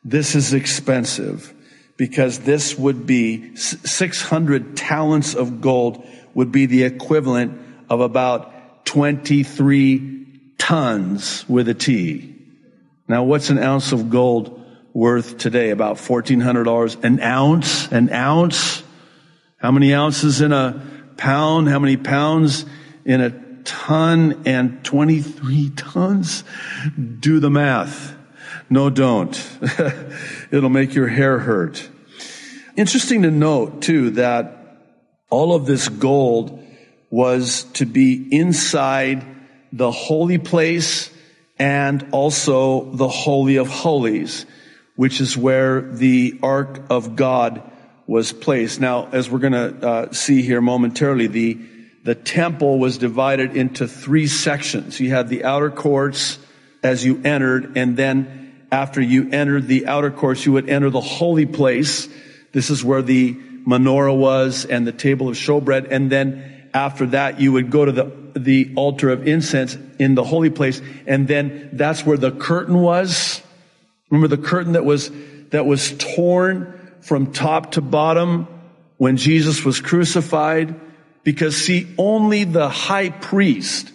This 0.04 0.36
is 0.36 0.54
expensive 0.54 1.54
because 1.98 2.40
this 2.40 2.78
would 2.78 3.06
be 3.06 3.56
600 3.56 4.76
talents 4.76 5.34
of 5.34 5.62
gold 5.62 6.06
would 6.34 6.52
be 6.52 6.66
the 6.66 6.84
equivalent 6.84 7.60
of 7.90 8.02
about 8.02 8.86
23 8.86 10.52
tons 10.58 11.48
with 11.48 11.70
a 11.70 11.74
T. 11.74 12.36
Now, 13.08 13.24
what's 13.24 13.50
an 13.50 13.60
ounce 13.60 13.92
of 13.92 14.10
gold 14.10 14.64
worth 14.94 15.38
today? 15.38 15.70
About 15.70 15.98
$1,400 15.98 17.04
an 17.04 17.20
ounce, 17.22 17.92
an 17.92 18.12
ounce. 18.12 18.84
How 19.58 19.72
many 19.72 19.94
ounces 19.94 20.42
in 20.42 20.52
a 20.52 20.86
pound? 21.18 21.70
How 21.70 21.80
many 21.80 21.98
pounds 21.98 22.66
in 23.06 23.22
a 23.22 23.45
ton 23.66 24.44
and 24.46 24.84
23 24.84 25.72
tons? 25.72 26.44
Do 27.20 27.40
the 27.40 27.50
math. 27.50 28.16
No, 28.70 28.90
don't. 28.90 29.36
It'll 30.52 30.70
make 30.70 30.96
your 30.96 31.08
hair 31.08 31.40
hurt. 31.40 31.90
Interesting 32.78 33.24
to 33.24 33.32
note 33.32 33.82
too 33.82 34.12
that 34.12 34.80
all 35.30 35.54
of 35.54 35.66
this 35.66 35.90
gold 35.90 36.64
was 37.10 37.64
to 37.74 37.86
be 37.86 38.28
inside 38.32 39.26
the 39.72 39.92
holy 39.92 40.38
place 40.38 41.12
and 41.58 42.08
also 42.12 42.92
the 42.92 43.08
holy 43.08 43.58
of 43.58 43.68
holies, 43.68 44.46
which 44.96 45.22
is 45.22 45.38
where 45.38 45.82
the 45.82 46.40
ark 46.44 46.82
of 46.90 47.16
God 47.16 47.62
was 48.08 48.34
placed. 48.34 48.80
Now, 48.80 49.08
as 49.12 49.30
we're 49.30 49.40
going 49.40 49.54
to 49.54 49.88
uh, 49.88 50.12
see 50.12 50.42
here 50.42 50.62
momentarily, 50.62 51.28
the 51.28 51.60
the 52.06 52.14
temple 52.14 52.78
was 52.78 53.00
divided 53.00 53.58
into 53.58 53.88
three 53.88 54.28
sections. 54.28 55.00
You 55.00 55.10
had 55.10 55.28
the 55.28 55.44
outer 55.44 55.72
courts 55.72 56.38
as 56.84 57.04
you 57.04 57.20
entered, 57.24 57.78
and 57.78 57.98
then 57.98 58.68
after 58.72 59.02
you 59.02 59.32
entered 59.32 59.66
the 59.66 59.88
outer 59.88 60.12
courts, 60.12 60.46
you 60.46 60.52
would 60.52 60.70
enter 60.70 60.92
the 60.92 61.02
holy 61.02 61.48
place. 61.48 62.08
This 62.52 62.70
is 62.70 62.84
where 62.84 63.02
the 63.02 63.34
menorah 63.34 64.16
was 64.16 64.66
and 64.66 64.86
the 64.86 64.92
table 64.92 65.30
of 65.30 65.36
showbread. 65.36 65.88
And 65.90 66.12
then 66.12 66.70
after 66.76 67.08
that, 67.08 67.42
you 67.42 67.54
would 67.54 67.72
go 67.72 67.86
to 67.86 67.92
the, 67.92 68.12
the 68.36 68.74
altar 68.76 69.10
of 69.10 69.28
incense 69.28 69.76
in 69.98 70.14
the 70.14 70.24
holy 70.24 70.52
place. 70.52 70.80
And 71.08 71.28
then 71.28 71.72
that's 71.74 72.06
where 72.06 72.18
the 72.18 72.32
curtain 72.32 72.76
was. 72.76 73.42
Remember 74.12 74.28
the 74.28 74.42
curtain 74.42 74.74
that 74.74 74.86
was, 74.86 75.10
that 75.50 75.66
was 75.66 75.98
torn 75.98 76.98
from 77.02 77.32
top 77.32 77.72
to 77.72 77.82
bottom 77.82 78.48
when 78.98 79.18
Jesus 79.18 79.66
was 79.66 79.82
crucified? 79.82 80.85
Because 81.26 81.58
see, 81.58 81.88
only 81.98 82.46
the 82.46 82.70
high 82.70 83.10
priest, 83.10 83.92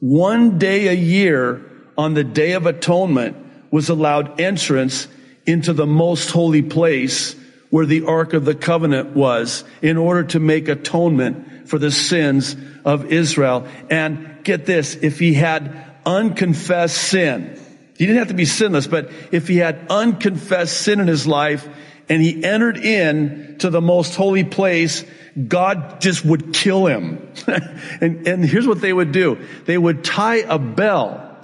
one 0.00 0.58
day 0.58 0.88
a 0.88 0.92
year 0.92 1.62
on 1.96 2.12
the 2.12 2.24
day 2.24 2.52
of 2.52 2.66
atonement, 2.66 3.36
was 3.70 3.88
allowed 3.88 4.40
entrance 4.40 5.08
into 5.46 5.72
the 5.72 5.86
most 5.86 6.30
holy 6.30 6.60
place 6.60 7.36
where 7.70 7.86
the 7.86 8.04
Ark 8.04 8.34
of 8.34 8.44
the 8.44 8.54
Covenant 8.54 9.16
was 9.16 9.64
in 9.80 9.96
order 9.96 10.24
to 10.24 10.40
make 10.40 10.68
atonement 10.68 11.68
for 11.68 11.78
the 11.78 11.92
sins 11.92 12.56
of 12.84 13.12
Israel. 13.12 13.66
And 13.88 14.40
get 14.42 14.66
this, 14.66 14.96
if 14.96 15.20
he 15.20 15.34
had 15.34 15.94
unconfessed 16.04 16.98
sin, 16.98 17.58
he 17.96 18.06
didn't 18.06 18.18
have 18.18 18.28
to 18.28 18.34
be 18.34 18.44
sinless, 18.44 18.88
but 18.88 19.10
if 19.30 19.46
he 19.46 19.58
had 19.58 19.86
unconfessed 19.88 20.82
sin 20.82 20.98
in 20.98 21.06
his 21.06 21.28
life 21.28 21.68
and 22.08 22.20
he 22.20 22.44
entered 22.44 22.76
in 22.76 23.56
to 23.60 23.70
the 23.70 23.80
most 23.80 24.16
holy 24.16 24.42
place, 24.42 25.04
God 25.48 26.00
just 26.00 26.24
would 26.24 26.52
kill 26.52 26.86
him. 26.86 27.32
and, 28.00 28.26
and 28.26 28.44
here's 28.44 28.66
what 28.66 28.80
they 28.80 28.92
would 28.92 29.12
do. 29.12 29.38
They 29.64 29.78
would 29.78 30.04
tie 30.04 30.36
a 30.36 30.58
bell 30.58 31.36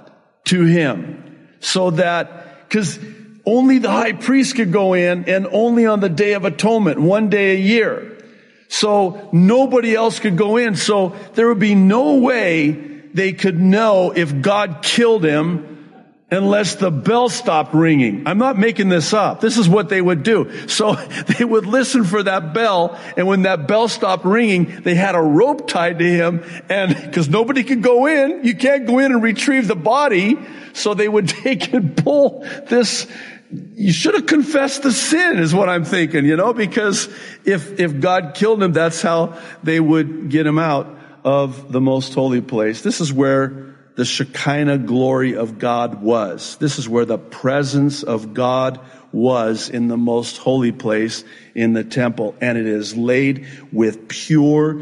to 0.45 0.63
him 0.63 1.49
so 1.59 1.91
that, 1.91 2.67
because 2.67 2.99
only 3.45 3.79
the 3.79 3.91
high 3.91 4.13
priest 4.13 4.55
could 4.55 4.71
go 4.71 4.93
in 4.93 5.27
and 5.27 5.47
only 5.51 5.85
on 5.85 5.99
the 5.99 6.09
day 6.09 6.33
of 6.33 6.45
atonement, 6.45 6.99
one 6.99 7.29
day 7.29 7.55
a 7.55 7.59
year. 7.59 8.17
So 8.67 9.29
nobody 9.33 9.95
else 9.95 10.19
could 10.19 10.37
go 10.37 10.57
in. 10.57 10.75
So 10.75 11.15
there 11.33 11.47
would 11.47 11.59
be 11.59 11.75
no 11.75 12.17
way 12.17 12.71
they 13.13 13.33
could 13.33 13.59
know 13.59 14.11
if 14.11 14.41
God 14.41 14.79
killed 14.83 15.25
him 15.25 15.78
unless 16.31 16.75
the 16.75 16.91
bell 16.91 17.29
stopped 17.29 17.73
ringing. 17.73 18.27
I'm 18.27 18.37
not 18.37 18.57
making 18.57 18.89
this 18.89 19.13
up. 19.13 19.41
This 19.41 19.57
is 19.57 19.67
what 19.67 19.89
they 19.89 20.01
would 20.01 20.23
do. 20.23 20.67
So 20.67 20.93
they 21.37 21.43
would 21.43 21.65
listen 21.65 22.03
for 22.03 22.23
that 22.23 22.53
bell, 22.53 22.99
and 23.17 23.27
when 23.27 23.43
that 23.43 23.67
bell 23.67 23.87
stopped 23.87 24.25
ringing, 24.25 24.81
they 24.83 24.95
had 24.95 25.15
a 25.15 25.21
rope 25.21 25.67
tied 25.67 25.99
to 25.99 26.05
him, 26.05 26.43
and 26.69 26.95
because 26.95 27.29
nobody 27.29 27.63
could 27.63 27.81
go 27.81 28.05
in, 28.05 28.43
you 28.43 28.55
can't 28.55 28.85
go 28.85 28.99
in 28.99 29.11
and 29.11 29.23
retrieve 29.23 29.67
the 29.67 29.75
body, 29.75 30.37
so 30.73 30.93
they 30.93 31.09
would 31.09 31.27
take 31.43 31.73
and 31.73 31.97
pull 31.97 32.45
this 32.67 33.07
you 33.51 33.91
should 33.91 34.13
have 34.13 34.27
confessed 34.27 34.83
the 34.83 34.91
sin 34.91 35.39
is 35.39 35.55
what 35.55 35.69
I'm 35.69 35.83
thinking, 35.83 36.25
you 36.25 36.35
know, 36.35 36.53
because 36.53 37.09
if, 37.45 37.79
if 37.79 37.99
God 37.99 38.33
killed 38.35 38.61
him, 38.61 38.73
that's 38.73 39.01
how 39.01 39.39
they 39.63 39.79
would 39.79 40.29
get 40.29 40.45
him 40.45 40.59
out 40.59 40.87
of 41.23 41.71
the 41.71 41.81
most 41.81 42.13
holy 42.13 42.41
place. 42.41 42.81
This 42.81 43.01
is 43.01 43.11
where 43.11 43.68
the 43.99 44.05
Shekinah 44.05 44.77
glory 44.77 45.35
of 45.35 45.59
God 45.59 46.01
was. 46.01 46.55
This 46.55 46.79
is 46.79 46.87
where 46.87 47.03
the 47.03 47.17
presence 47.17 48.01
of 48.01 48.33
God 48.33 48.79
was 49.11 49.67
in 49.67 49.89
the 49.89 49.97
most 49.97 50.37
holy 50.37 50.71
place 50.71 51.25
in 51.53 51.73
the 51.73 51.83
temple. 51.83 52.33
And 52.39 52.57
it 52.57 52.65
is 52.65 52.95
laid 52.95 53.45
with 53.73 54.07
pure 54.07 54.75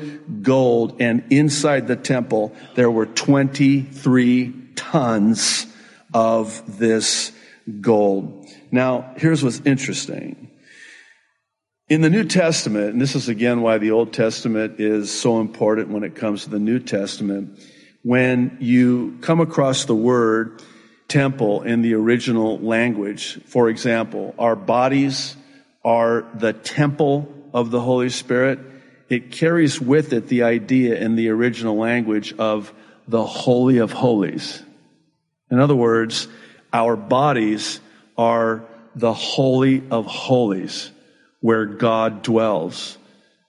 gold. 0.43 0.97
And 1.01 1.23
inside 1.31 1.87
the 1.87 1.95
temple, 1.95 2.55
there 2.75 2.91
were 2.91 3.07
23 3.07 4.53
tons 4.75 5.65
of 6.13 6.77
this 6.77 7.31
gold. 7.81 8.45
Now, 8.69 9.15
here's 9.17 9.43
what's 9.43 9.61
interesting. 9.65 10.51
In 11.89 12.01
the 12.01 12.11
New 12.11 12.25
Testament, 12.25 12.91
and 12.91 13.01
this 13.01 13.15
is 13.15 13.29
again 13.29 13.63
why 13.63 13.79
the 13.79 13.89
Old 13.89 14.13
Testament 14.13 14.79
is 14.79 15.11
so 15.11 15.41
important 15.41 15.89
when 15.89 16.03
it 16.03 16.13
comes 16.13 16.43
to 16.43 16.51
the 16.51 16.59
New 16.59 16.77
Testament, 16.77 17.59
when 18.03 18.57
you 18.59 19.17
come 19.21 19.39
across 19.39 19.85
the 19.85 19.95
word 19.95 20.61
temple 21.07 21.61
in 21.63 21.81
the 21.81 21.93
original 21.93 22.59
language, 22.59 23.41
for 23.45 23.69
example, 23.69 24.35
our 24.37 24.55
bodies 24.55 25.35
are 25.83 26.25
the 26.35 26.53
temple 26.53 27.33
of 27.53 27.71
the 27.71 27.79
Holy 27.79 28.09
Spirit, 28.09 28.59
it 29.09 29.31
carries 29.31 29.79
with 29.79 30.13
it 30.13 30.27
the 30.27 30.43
idea 30.43 30.95
in 30.95 31.15
the 31.15 31.29
original 31.29 31.77
language 31.77 32.33
of 32.33 32.73
the 33.07 33.25
Holy 33.25 33.77
of 33.77 33.93
Holies. 33.93 34.61
In 35.49 35.59
other 35.59 35.75
words, 35.75 36.27
our 36.73 36.97
bodies 36.97 37.79
are 38.17 38.65
the 38.95 39.13
Holy 39.13 39.83
of 39.89 40.05
Holies 40.05 40.91
where 41.39 41.65
God 41.65 42.23
dwells 42.23 42.97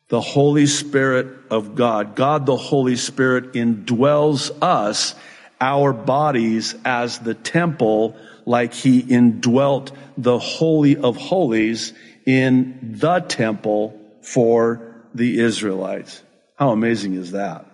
the 0.09 0.21
Holy 0.21 0.67
Spirit 0.67 1.29
of 1.51 1.75
God. 1.75 2.17
God 2.17 2.47
the 2.47 2.57
Holy 2.57 2.97
Spirit 2.97 3.53
indwells 3.53 4.51
us 4.63 5.15
our 5.61 5.93
bodies 5.93 6.75
as 6.85 7.19
the 7.19 7.35
temple 7.35 8.17
like 8.47 8.73
he 8.73 9.01
indwelt 9.01 9.93
the 10.17 10.39
Holy 10.39 10.97
of 10.97 11.17
Holies 11.17 11.93
in 12.25 12.97
the 12.99 13.21
temple 13.21 14.01
for 14.23 15.05
the 15.15 15.41
Israelites. 15.41 16.23
How 16.57 16.71
amazing 16.71 17.15
is 17.15 17.33
that? 17.33 17.67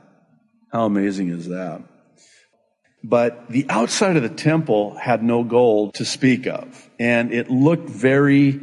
How 0.72 0.86
amazing 0.86 1.28
is 1.28 1.48
that? 1.48 1.82
But 3.04 3.48
the 3.50 3.66
outside 3.68 4.16
of 4.16 4.22
the 4.22 4.28
temple 4.28 4.96
had 4.96 5.22
no 5.22 5.44
gold 5.44 5.94
to 5.94 6.04
speak 6.04 6.46
of. 6.46 6.90
And 6.98 7.32
it 7.32 7.50
looked 7.50 7.88
very 7.88 8.58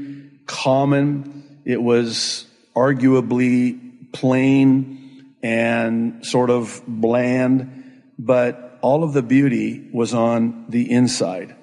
common. 0.47 1.61
It 1.63 1.81
was 1.81 2.47
arguably 2.75 4.11
plain 4.11 5.33
and 5.43 6.25
sort 6.25 6.49
of 6.49 6.81
bland, 6.87 8.03
but 8.17 8.79
all 8.81 9.03
of 9.03 9.13
the 9.13 9.21
beauty 9.21 9.89
was 9.91 10.13
on 10.13 10.65
the 10.69 10.91
inside. 10.91 11.55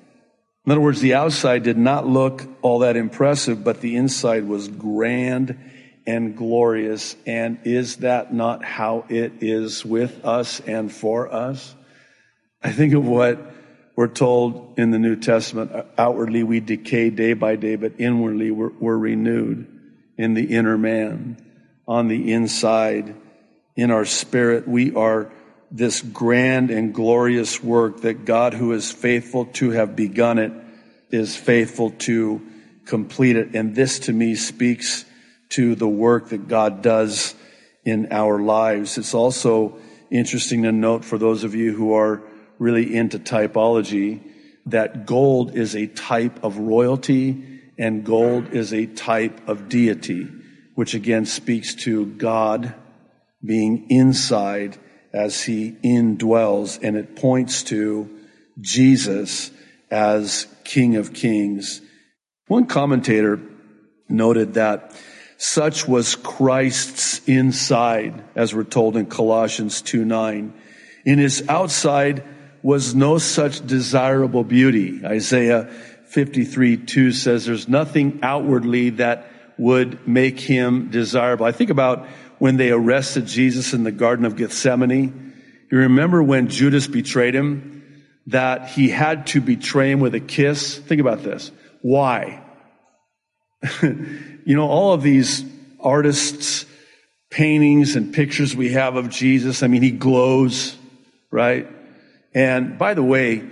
In 0.67 0.73
other 0.73 0.81
words, 0.81 1.01
the 1.01 1.15
outside 1.15 1.63
did 1.63 1.79
not 1.79 2.07
look 2.07 2.47
all 2.63 2.81
that 2.81 2.97
impressive, 2.97 3.65
but 3.65 3.81
the 3.81 3.97
inside 3.97 4.47
was 4.47 4.69
grand 4.69 5.59
and 6.07 6.37
glorious. 6.37 7.17
And 7.27 7.61
is 7.65 7.97
that 7.97 8.35
not 8.35 8.65
how 8.65 9.05
it 9.09 9.43
is 9.43 9.85
with 9.85 10.25
us 10.25 10.61
and 10.61 10.93
for 10.93 11.33
us? 11.33 11.75
I 12.63 12.73
think 12.73 12.93
of 12.93 13.07
what 13.07 13.39
we're 13.97 14.09
told 14.09 14.79
in 14.79 14.91
the 14.91 14.99
New 14.99 15.17
Testament. 15.17 15.73
Outwardly, 15.97 16.43
we 16.43 16.61
decay 16.61 17.11
day 17.11 17.33
by 17.33 17.57
day, 17.57 17.77
but 17.77 17.95
inwardly, 17.99 18.51
we're, 18.51 18.73
we're 18.79 18.97
renewed 18.97 19.78
in 20.19 20.35
the 20.35 20.55
inner 20.55 20.77
man, 20.77 21.39
on 21.87 22.09
the 22.09 22.33
inside, 22.33 23.15
in 23.77 23.91
our 23.91 24.05
spirit. 24.05 24.69
We 24.69 24.95
are 24.95 25.33
this 25.71 26.03
grand 26.03 26.71
and 26.71 26.93
glorious 26.93 27.63
work 27.63 28.03
that 28.03 28.25
God, 28.25 28.53
who 28.53 28.73
is 28.73 28.91
faithful 28.91 29.47
to 29.55 29.71
have 29.71 29.95
begun 29.95 30.39
it, 30.39 30.53
is 31.11 31.37
faithful 31.37 31.91
to 31.91 32.43
complete 32.85 33.37
it. 33.37 33.55
And 33.55 33.75
this 33.75 34.01
to 34.01 34.13
me 34.13 34.35
speaks 34.35 35.05
to 35.51 35.75
the 35.75 35.89
work 35.89 36.31
that 36.31 36.49
God 36.49 36.83
does 36.83 37.35
in 37.85 38.09
our 38.11 38.41
lives. 38.41 38.99
It's 38.99 39.15
also 39.15 39.79
interesting 40.11 40.65
to 40.65 40.73
note 40.73 41.05
for 41.05 41.17
those 41.17 41.45
of 41.45 41.55
you 41.55 41.75
who 41.75 41.95
are 41.95 42.23
really 42.59 42.95
into 42.95 43.19
typology 43.19 44.21
that 44.67 45.07
gold 45.07 45.57
is 45.57 45.75
a 45.75 45.87
type 45.87 46.43
of 46.45 46.59
royalty 46.59 47.58
and 47.79 48.05
gold 48.05 48.53
is 48.53 48.73
a 48.73 48.87
type 48.87 49.49
of 49.49 49.69
deity, 49.69 50.29
which 50.75 50.95
again 50.95 51.27
speaks 51.27 51.75
to 51.75 52.07
God 52.07 52.75
being 53.45 53.87
inside 53.89 54.77
as 55.13 55.43
he 55.43 55.73
indwells 55.85 56.79
and 56.83 56.97
it 56.97 57.17
points 57.17 57.63
to 57.65 58.09
Jesus 58.61 59.51
as 59.91 60.47
King 60.65 60.97
of 60.97 61.13
Kings. 61.13 61.81
One 62.49 62.67
commentator 62.67 63.41
noted 64.09 64.55
that 64.55 64.95
such 65.37 65.87
was 65.87 66.17
Christ's 66.17 67.21
inside, 67.29 68.25
as 68.35 68.55
we're 68.55 68.65
told 68.65 68.97
in 68.97 69.07
Colossians 69.07 69.83
2 69.83 70.05
9. 70.05 70.53
In 71.05 71.19
his 71.19 71.49
outside 71.49 72.25
was 72.63 72.95
no 72.95 73.19
such 73.19 73.65
desirable 73.65 74.43
beauty. 74.43 75.01
Isaiah 75.05 75.73
53 76.09 76.77
2 76.79 77.13
says 77.13 77.47
there's 77.47 77.69
nothing 77.69 78.21
outwardly 78.23 78.91
that 78.91 79.27
would 79.59 80.07
make 80.07 80.41
him 80.41 80.91
desirable. 80.91 81.45
I 81.45 81.53
think 81.53 81.71
about 81.71 82.07
when 82.39 82.57
they 82.57 82.71
arrested 82.71 83.27
Jesus 83.27 83.75
in 83.75 83.85
the 83.85 83.93
Garden 83.93 84.25
of 84.25 84.37
Gethsemane. 84.37 85.35
You 85.71 85.79
remember 85.79 86.23
when 86.23 86.49
Judas 86.49 86.87
betrayed 86.87 87.35
him? 87.35 87.75
That 88.29 88.69
he 88.69 88.91
had 88.91 89.29
to 89.29 89.41
betray 89.41 89.91
him 89.91 90.01
with 90.01 90.15
a 90.15 90.21
kiss? 90.21 90.79
Think 90.79 91.01
about 91.01 91.23
this. 91.23 91.51
Why? 91.81 92.43
you 93.83 94.55
know, 94.57 94.69
all 94.69 94.93
of 94.93 95.03
these 95.03 95.45
artists' 95.81 96.67
paintings 97.31 97.97
and 97.97 98.13
pictures 98.13 98.55
we 98.55 98.73
have 98.73 98.97
of 98.97 99.09
Jesus, 99.09 99.63
I 99.63 99.67
mean, 99.67 99.83
he 99.83 99.91
glows, 99.91 100.77
right? 101.31 101.69
And 102.35 102.79
by 102.79 102.95
the 102.95 103.03
way, 103.03 103.49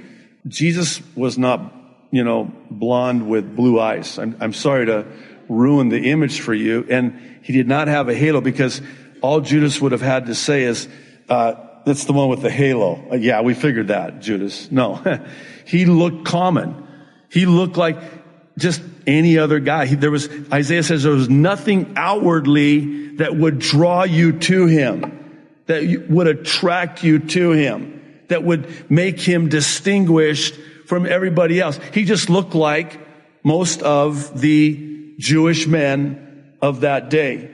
Jesus 0.47 1.01
was 1.17 1.39
not, 1.39 1.73
you 2.11 2.25
know, 2.25 2.51
blonde 2.71 3.29
with 3.29 3.55
blue 3.57 3.81
eyes. 3.81 4.19
I'm, 4.19 4.37
I'm 4.41 4.53
sorry 4.53 4.87
to 4.87 5.07
ruin 5.49 5.89
the 5.89 6.11
image 6.11 6.41
for 6.41 6.55
you. 6.55 6.87
And 6.89 7.39
he 7.43 7.53
did 7.53 7.69
not 7.69 7.89
have 7.89 8.09
a 8.09 8.15
halo 8.15 8.41
because 8.41 8.81
all 9.21 9.41
Judas 9.41 9.81
would 9.81 9.93
have 9.93 10.03
had 10.03 10.27
to 10.27 10.35
say 10.35 10.65
is, 10.65 10.89
uh, 11.29 11.55
that's 11.85 12.05
the 12.05 12.13
one 12.13 12.29
with 12.29 12.43
the 12.43 12.51
halo. 12.51 13.11
Uh, 13.11 13.17
yeah, 13.17 13.43
we 13.43 13.55
figured 13.55 13.89
that, 13.89 14.21
Judas. 14.21 14.71
No. 14.71 15.01
he 15.65 15.87
looked 15.87 16.25
common. 16.25 16.87
He 17.31 17.47
looked 17.47 17.77
like 17.77 17.99
just 18.59 18.83
any 19.07 19.39
other 19.39 19.61
guy. 19.61 19.87
He, 19.87 19.95
there 19.95 20.11
was, 20.11 20.29
Isaiah 20.53 20.83
says 20.83 21.03
there 21.03 21.13
was 21.13 21.29
nothing 21.29 21.95
outwardly 21.97 23.17
that 23.17 23.37
would 23.37 23.59
draw 23.59 24.05
you 24.05 24.33
to 24.41 24.67
him, 24.67 25.45
that 25.67 26.07
would 26.09 26.27
attract 26.27 27.05
you 27.05 27.19
to 27.21 27.51
him 27.53 27.97
that 28.29 28.43
would 28.43 28.91
make 28.91 29.21
him 29.21 29.49
distinguished 29.49 30.55
from 30.87 31.07
everybody 31.07 31.61
else. 31.61 31.79
He 31.93 32.05
just 32.05 32.31
looked 32.31 32.55
like 32.55 32.99
most 33.45 33.83
of 33.83 34.41
the 34.41 35.15
Jewish 35.19 35.67
men 35.67 36.55
of 36.63 36.81
that 36.81 37.11
day. 37.11 37.53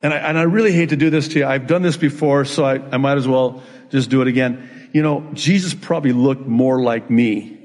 And 0.00 0.14
I, 0.14 0.18
and 0.18 0.38
I 0.38 0.42
really 0.42 0.72
hate 0.72 0.90
to 0.90 0.96
do 0.96 1.10
this 1.10 1.28
to 1.28 1.40
you. 1.40 1.46
I've 1.46 1.66
done 1.66 1.82
this 1.82 1.96
before, 1.96 2.44
so 2.44 2.64
I, 2.64 2.74
I 2.74 2.96
might 2.98 3.18
as 3.18 3.26
well 3.26 3.62
just 3.90 4.10
do 4.10 4.22
it 4.22 4.28
again. 4.28 4.88
You 4.92 5.02
know, 5.02 5.28
Jesus 5.34 5.74
probably 5.74 6.12
looked 6.12 6.46
more 6.46 6.80
like 6.80 7.10
me. 7.10 7.56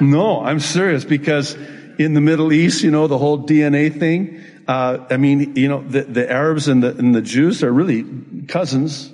No, 0.00 0.42
I'm 0.42 0.60
serious 0.60 1.04
because 1.04 1.54
in 1.98 2.14
the 2.14 2.20
Middle 2.20 2.52
East, 2.52 2.82
you 2.82 2.90
know, 2.90 3.06
the 3.06 3.18
whole 3.18 3.46
DNA 3.46 3.98
thing, 3.98 4.42
uh, 4.68 4.98
I 5.10 5.16
mean, 5.16 5.56
you 5.56 5.68
know, 5.68 5.82
the, 5.82 6.02
the 6.02 6.30
Arabs 6.30 6.68
and 6.68 6.82
the, 6.82 6.90
and 6.96 7.14
the 7.14 7.22
Jews 7.22 7.62
are 7.62 7.72
really 7.72 8.04
cousins 8.46 9.12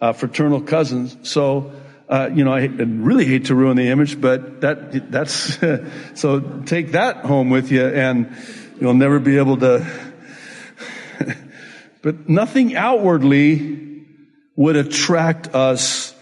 uh, 0.00 0.12
fraternal 0.12 0.60
cousins. 0.60 1.16
So, 1.22 1.72
uh, 2.08 2.30
you 2.32 2.44
know, 2.44 2.52
I 2.52 2.66
really 2.66 3.24
hate 3.24 3.46
to 3.46 3.54
ruin 3.54 3.76
the 3.76 3.88
image, 3.88 4.20
but 4.20 4.60
that, 4.60 5.10
that's, 5.10 5.58
so 6.14 6.40
take 6.64 6.92
that 6.92 7.24
home 7.24 7.50
with 7.50 7.70
you 7.72 7.86
and 7.86 8.34
you'll 8.80 8.94
never 8.94 9.18
be 9.18 9.38
able 9.38 9.56
to, 9.58 9.86
but 12.02 12.28
nothing 12.28 12.76
outwardly 12.76 14.04
would 14.54 14.76
attract 14.76 15.54
us 15.54 16.14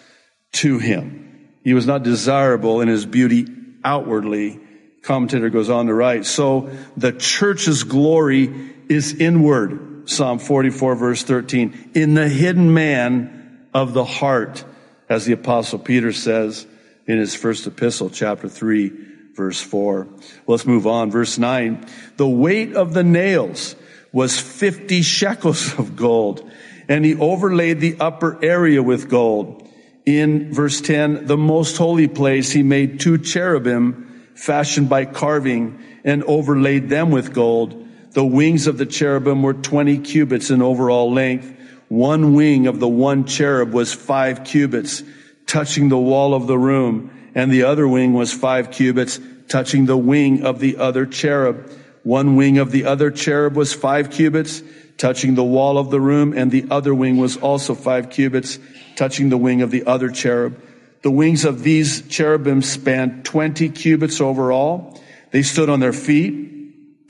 to 0.53 0.79
him. 0.79 1.51
He 1.63 1.75
was 1.75 1.87
not 1.87 2.03
desirable 2.03 2.81
in 2.81 2.89
his 2.89 3.07
beauty 3.07 3.47
outwardly. 3.85 4.61
Commentator 5.03 5.51
goes 5.51 5.69
on 5.69 5.87
to 5.87 5.95
write, 5.95 6.25
so 6.25 6.71
the 6.97 7.13
church's 7.13 7.85
glory 7.85 8.73
is 8.89 9.15
inward. 9.15 10.09
Psalm 10.09 10.39
44 10.39 10.97
verse 10.97 11.23
13. 11.23 11.93
In 11.95 12.15
the 12.15 12.29
hidden 12.29 12.73
man, 12.75 13.35
of 13.75 13.93
the 13.93 14.05
heart, 14.05 14.65
as 15.09 15.25
the 15.25 15.33
apostle 15.33 15.79
Peter 15.79 16.13
says 16.13 16.67
in 17.07 17.19
his 17.19 17.35
first 17.35 17.67
epistle, 17.67 18.11
chapter 18.11 18.49
3, 18.49 18.93
verse 19.35 19.61
4. 19.61 20.09
Let's 20.47 20.67
move 20.67 20.87
on. 20.87 21.11
Verse 21.11 21.39
9. 21.39 21.87
The 22.17 22.29
weight 22.29 22.75
of 22.75 22.95
the 22.95 23.05
nails 23.05 23.77
was 24.13 24.39
50 24.39 25.03
shekels 25.03 25.79
of 25.79 25.97
gold, 25.97 26.49
and 26.89 27.05
he 27.05 27.17
overlaid 27.17 27.81
the 27.81 27.97
upper 28.01 28.43
area 28.43 28.83
with 28.83 29.09
gold. 29.09 29.69
In 30.07 30.53
verse 30.53 30.81
10, 30.81 31.27
the 31.27 31.37
most 31.37 31.77
holy 31.77 32.09
place, 32.09 32.53
he 32.53 32.63
made 32.63 33.01
two 33.01 33.19
cherubim 33.19 34.29
fashioned 34.35 34.89
by 34.89 35.05
carving 35.05 35.83
and 36.05 36.23
overlaid 36.25 36.89
them 36.89 37.11
with 37.11 37.33
gold. 37.33 37.89
The 38.13 38.25
wings 38.25 38.67
of 38.67 38.79
the 38.79 38.87
cherubim 38.87 39.43
were 39.43 39.55
20 39.55 39.99
cubits 39.99 40.51
in 40.51 40.63
overall 40.63 41.13
length 41.13 41.53
one 41.89 42.35
wing 42.35 42.67
of 42.67 42.81
the 42.81 42.89
one 42.89 43.25
cherub 43.25 43.73
was 43.73 43.93
five 43.93 44.45
cubits, 44.45 45.03
touching 45.47 45.89
the 45.89 45.99
wall 45.99 46.35
of 46.35 46.47
the 46.47 46.59
room, 46.59 47.11
and 47.35 47.51
the 47.51 47.65
other 47.65 47.87
wing 47.87 48.13
was 48.15 48.33
five 48.33 48.71
cubits, 48.71 49.21
touching 49.49 49.87
the 49.87 49.97
wing 49.97 50.45
of 50.45 50.61
the 50.61 50.77
other 50.77 51.07
cherub. 51.07 51.71
One 52.03 52.37
wing 52.37 52.59
of 52.59 52.71
the 52.71 52.85
other 52.85 53.11
cherub 53.11 53.57
was 53.57 53.73
five 53.73 54.11
cubits, 54.11 54.63
touching 54.99 55.35
the 55.35 55.45
wall 55.45 55.79
of 55.79 55.91
the 55.91 56.01
room, 56.01 56.33
and 56.37 56.51
the 56.51 56.67
other 56.71 56.95
wing 56.95 57.17
was 57.17 57.37
also 57.37 57.75
five 57.75 58.11
cubits, 58.11 58.59
touching 58.97 59.29
the 59.29 59.39
wing 59.39 59.63
of 59.63 59.71
the 59.71 59.85
other 59.85 60.11
cherub. 60.11 60.61
The 61.03 61.11
wings 61.11 61.45
of 61.45 61.63
these 61.63 62.01
cherubim 62.09 62.63
spanned 62.63 63.27
20 63.27 63.69
cubits 63.71 64.21
overall. 64.21 64.99
They 65.33 65.43
stood 65.43 65.69
on 65.69 65.81
their 65.81 65.93
feet 65.93 66.33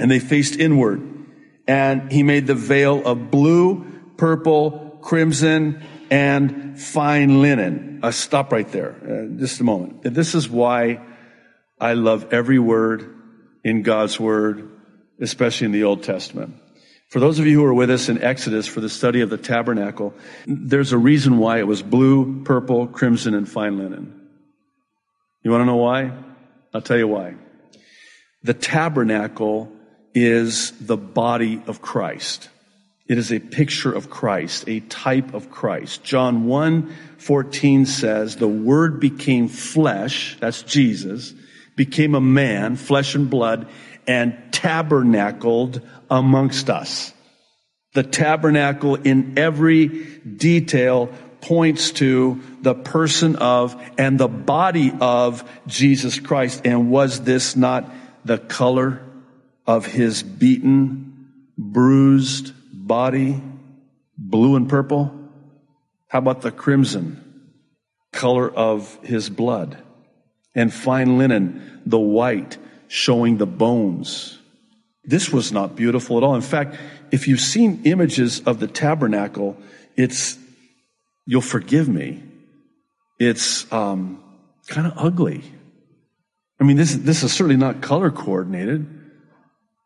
and 0.01 0.11
they 0.11 0.19
faced 0.19 0.59
inward. 0.59 1.01
And 1.69 2.11
he 2.11 2.23
made 2.23 2.47
the 2.47 2.57
veil 2.57 3.07
of 3.07 3.31
blue, 3.31 3.94
purple, 4.25 4.99
crimson, 5.03 5.83
and 6.11 6.81
fine 6.81 7.43
linen. 7.43 8.01
I 8.03 8.09
stop 8.09 8.53
right 8.53 8.67
there. 8.73 8.95
Uh, 8.95 9.39
just 9.39 9.61
a 9.61 9.65
moment. 9.65 10.01
This 10.03 10.35
is 10.35 10.49
why 10.49 11.03
I 11.79 11.93
love 11.93 12.33
every 12.33 12.59
word 12.59 13.15
in 13.65 13.83
God's 13.83 14.19
word, 14.19 14.71
especially 15.21 15.67
in 15.67 15.73
the 15.73 15.85
Old 15.85 16.05
Testament. 16.05 16.55
For 17.11 17.21
those 17.21 17.39
of 17.39 17.45
you 17.45 17.61
who 17.61 17.67
are 17.67 17.75
with 17.75 17.91
us 17.91 18.09
in 18.09 18.23
Exodus 18.23 18.67
for 18.67 18.81
the 18.81 18.89
study 18.89 19.21
of 19.21 19.29
the 19.29 19.37
tabernacle, 19.37 20.15
there's 20.47 20.93
a 20.93 20.99
reason 20.99 21.37
why 21.37 21.59
it 21.59 21.67
was 21.67 21.83
blue, 21.83 22.45
purple, 22.45 22.87
crimson, 22.87 23.35
and 23.35 23.47
fine 23.47 23.77
linen. 23.77 24.27
You 25.43 25.51
want 25.51 25.61
to 25.61 25.67
know 25.67 25.77
why? 25.77 26.13
I'll 26.73 26.81
tell 26.81 26.97
you 26.97 27.09
why. 27.09 27.35
The 28.43 28.55
tabernacle 28.55 29.71
is 30.15 30.71
the 30.81 30.97
body 30.97 31.63
of 31.67 31.83
Christ. 31.83 32.49
It 33.07 33.19
is 33.19 33.33
a 33.33 33.39
picture 33.39 33.93
of 33.93 34.09
Christ, 34.09 34.65
a 34.67 34.81
type 34.81 35.35
of 35.35 35.51
Christ. 35.51 36.03
John 36.03 36.47
1 36.47 36.95
14 37.19 37.87
says, 37.87 38.37
the 38.37 38.49
word 38.49 39.01
became 39.01 39.49
flesh, 39.49 40.37
that's 40.41 40.63
Jesus, 40.63 41.35
became 41.77 42.15
a 42.15 42.21
man, 42.21 42.77
flesh 42.77 43.15
and 43.15 43.29
blood, 43.29 43.69
and 44.07 44.37
tabernacled 44.53 45.81
amongst 46.11 46.71
us. 46.71 47.13
The 47.95 48.03
tabernacle 48.03 48.97
in 48.97 49.39
every 49.39 49.87
detail 49.87 51.11
points 51.41 51.93
to 51.93 52.41
the 52.63 52.75
person 52.75 53.37
of 53.37 53.81
and 53.99 54.19
the 54.19 54.29
body 54.29 54.93
of 54.99 55.49
Jesus 55.67 56.19
Christ. 56.19 56.63
And 56.65 56.91
was 56.91 57.21
this 57.23 57.55
not 57.55 57.91
the 58.25 58.39
color 58.39 59.03
of 59.67 59.87
his 59.87 60.23
beaten, 60.23 61.31
bruised 61.57 62.53
body? 62.87 63.43
Blue 64.17 64.57
and 64.57 64.69
purple? 64.69 65.13
How 66.09 66.19
about 66.19 66.43
the 66.43 66.53
crimson 66.53 67.21
color 68.13 68.49
of 68.49 68.99
his 69.03 69.29
blood? 69.29 69.77
And 70.55 70.73
fine 70.73 71.19
linen, 71.19 71.83
the 71.85 71.99
white 71.99 72.59
showing 72.87 73.39
the 73.39 73.47
bones. 73.47 74.39
This 75.03 75.33
was 75.33 75.51
not 75.51 75.75
beautiful 75.75 76.17
at 76.17 76.23
all. 76.23 76.37
In 76.37 76.43
fact, 76.43 76.77
if 77.11 77.27
you've 77.27 77.41
seen 77.41 77.83
images 77.85 78.41
of 78.41 78.61
the 78.61 78.69
tabernacle, 78.69 79.57
it's, 79.97 80.39
you'll 81.27 81.41
forgive 81.41 81.89
me, 81.89 82.23
it's 83.19 83.71
um, 83.73 84.23
kind 84.69 84.87
of 84.87 84.95
ugly. 84.97 85.43
I 86.61 86.65
mean, 86.65 86.77
this, 86.77 86.95
this 86.95 87.23
is 87.23 87.33
certainly 87.33 87.57
not 87.57 87.83
color 87.83 88.11
coordinated, 88.11 88.87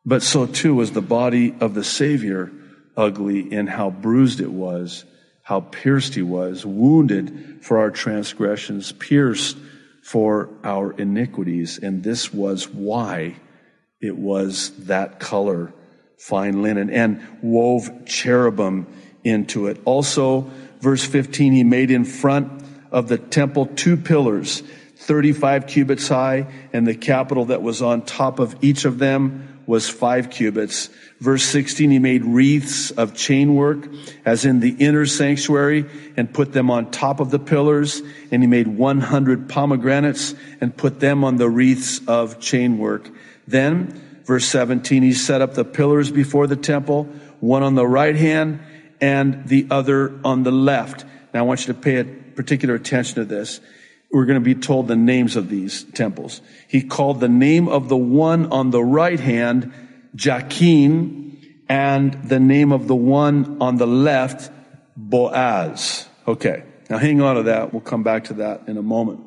but 0.04 0.22
so 0.22 0.46
too 0.46 0.74
was 0.74 0.92
the 0.92 1.00
body 1.00 1.54
of 1.60 1.74
the 1.74 1.84
Savior 1.84 2.52
ugly 2.98 3.50
in 3.50 3.68
how 3.68 3.90
bruised 3.90 4.40
it 4.40 4.50
was, 4.50 5.04
how 5.42 5.60
pierced 5.60 6.14
he 6.14 6.22
was, 6.22 6.66
wounded 6.66 7.60
for 7.62 7.78
our 7.78 7.90
transgressions, 7.90 8.92
pierced 8.92 9.56
for 10.02 10.50
our 10.64 10.92
iniquities. 10.92 11.78
And 11.78 12.02
this 12.02 12.34
was 12.34 12.68
why 12.68 13.36
it 14.00 14.16
was 14.16 14.70
that 14.86 15.20
color, 15.20 15.72
fine 16.18 16.62
linen, 16.62 16.90
and 16.90 17.22
wove 17.40 18.04
cherubim 18.04 18.86
into 19.24 19.68
it. 19.68 19.80
Also, 19.84 20.50
verse 20.80 21.04
15, 21.04 21.52
he 21.52 21.64
made 21.64 21.90
in 21.90 22.04
front 22.04 22.62
of 22.90 23.08
the 23.08 23.18
temple 23.18 23.66
two 23.66 23.96
pillars, 23.96 24.62
35 24.96 25.66
cubits 25.66 26.08
high, 26.08 26.46
and 26.72 26.86
the 26.86 26.94
capital 26.94 27.46
that 27.46 27.62
was 27.62 27.80
on 27.80 28.02
top 28.02 28.38
of 28.38 28.56
each 28.60 28.84
of 28.84 28.98
them 28.98 29.62
was 29.66 29.88
five 29.88 30.30
cubits. 30.30 30.88
Verse 31.20 31.42
16, 31.42 31.90
he 31.90 31.98
made 31.98 32.24
wreaths 32.24 32.92
of 32.92 33.14
chain 33.14 33.56
work, 33.56 33.88
as 34.24 34.44
in 34.44 34.60
the 34.60 34.70
inner 34.78 35.04
sanctuary, 35.04 35.84
and 36.16 36.32
put 36.32 36.52
them 36.52 36.70
on 36.70 36.92
top 36.92 37.18
of 37.18 37.30
the 37.30 37.40
pillars. 37.40 38.02
And 38.30 38.42
he 38.42 38.46
made 38.46 38.68
100 38.68 39.48
pomegranates 39.48 40.34
and 40.60 40.76
put 40.76 41.00
them 41.00 41.24
on 41.24 41.36
the 41.36 41.48
wreaths 41.48 42.00
of 42.06 42.38
chain 42.38 42.78
work. 42.78 43.10
Then, 43.48 44.20
verse 44.24 44.44
17, 44.44 45.02
he 45.02 45.12
set 45.12 45.40
up 45.40 45.54
the 45.54 45.64
pillars 45.64 46.12
before 46.12 46.46
the 46.46 46.56
temple, 46.56 47.04
one 47.40 47.64
on 47.64 47.74
the 47.74 47.86
right 47.86 48.14
hand 48.14 48.60
and 49.00 49.46
the 49.48 49.66
other 49.70 50.20
on 50.24 50.44
the 50.44 50.52
left. 50.52 51.04
Now 51.34 51.40
I 51.40 51.42
want 51.42 51.66
you 51.66 51.72
to 51.74 51.80
pay 51.80 52.04
particular 52.04 52.74
attention 52.74 53.16
to 53.16 53.24
this. 53.24 53.60
We're 54.12 54.24
going 54.24 54.40
to 54.40 54.44
be 54.44 54.54
told 54.54 54.88
the 54.88 54.96
names 54.96 55.36
of 55.36 55.48
these 55.48 55.84
temples. 55.84 56.40
He 56.68 56.82
called 56.82 57.20
the 57.20 57.28
name 57.28 57.68
of 57.68 57.88
the 57.88 57.96
one 57.96 58.46
on 58.52 58.70
the 58.70 58.82
right 58.82 59.20
hand 59.20 59.72
Jachin 60.16 61.36
and 61.68 62.14
the 62.24 62.40
name 62.40 62.72
of 62.72 62.88
the 62.88 62.96
one 62.96 63.58
on 63.60 63.76
the 63.76 63.86
left 63.86 64.50
Boaz. 64.96 66.08
Okay. 66.26 66.64
Now 66.90 66.98
hang 66.98 67.20
on 67.20 67.36
to 67.36 67.42
that. 67.44 67.72
We'll 67.72 67.82
come 67.82 68.02
back 68.02 68.24
to 68.24 68.34
that 68.34 68.62
in 68.66 68.76
a 68.78 68.82
moment. 68.82 69.20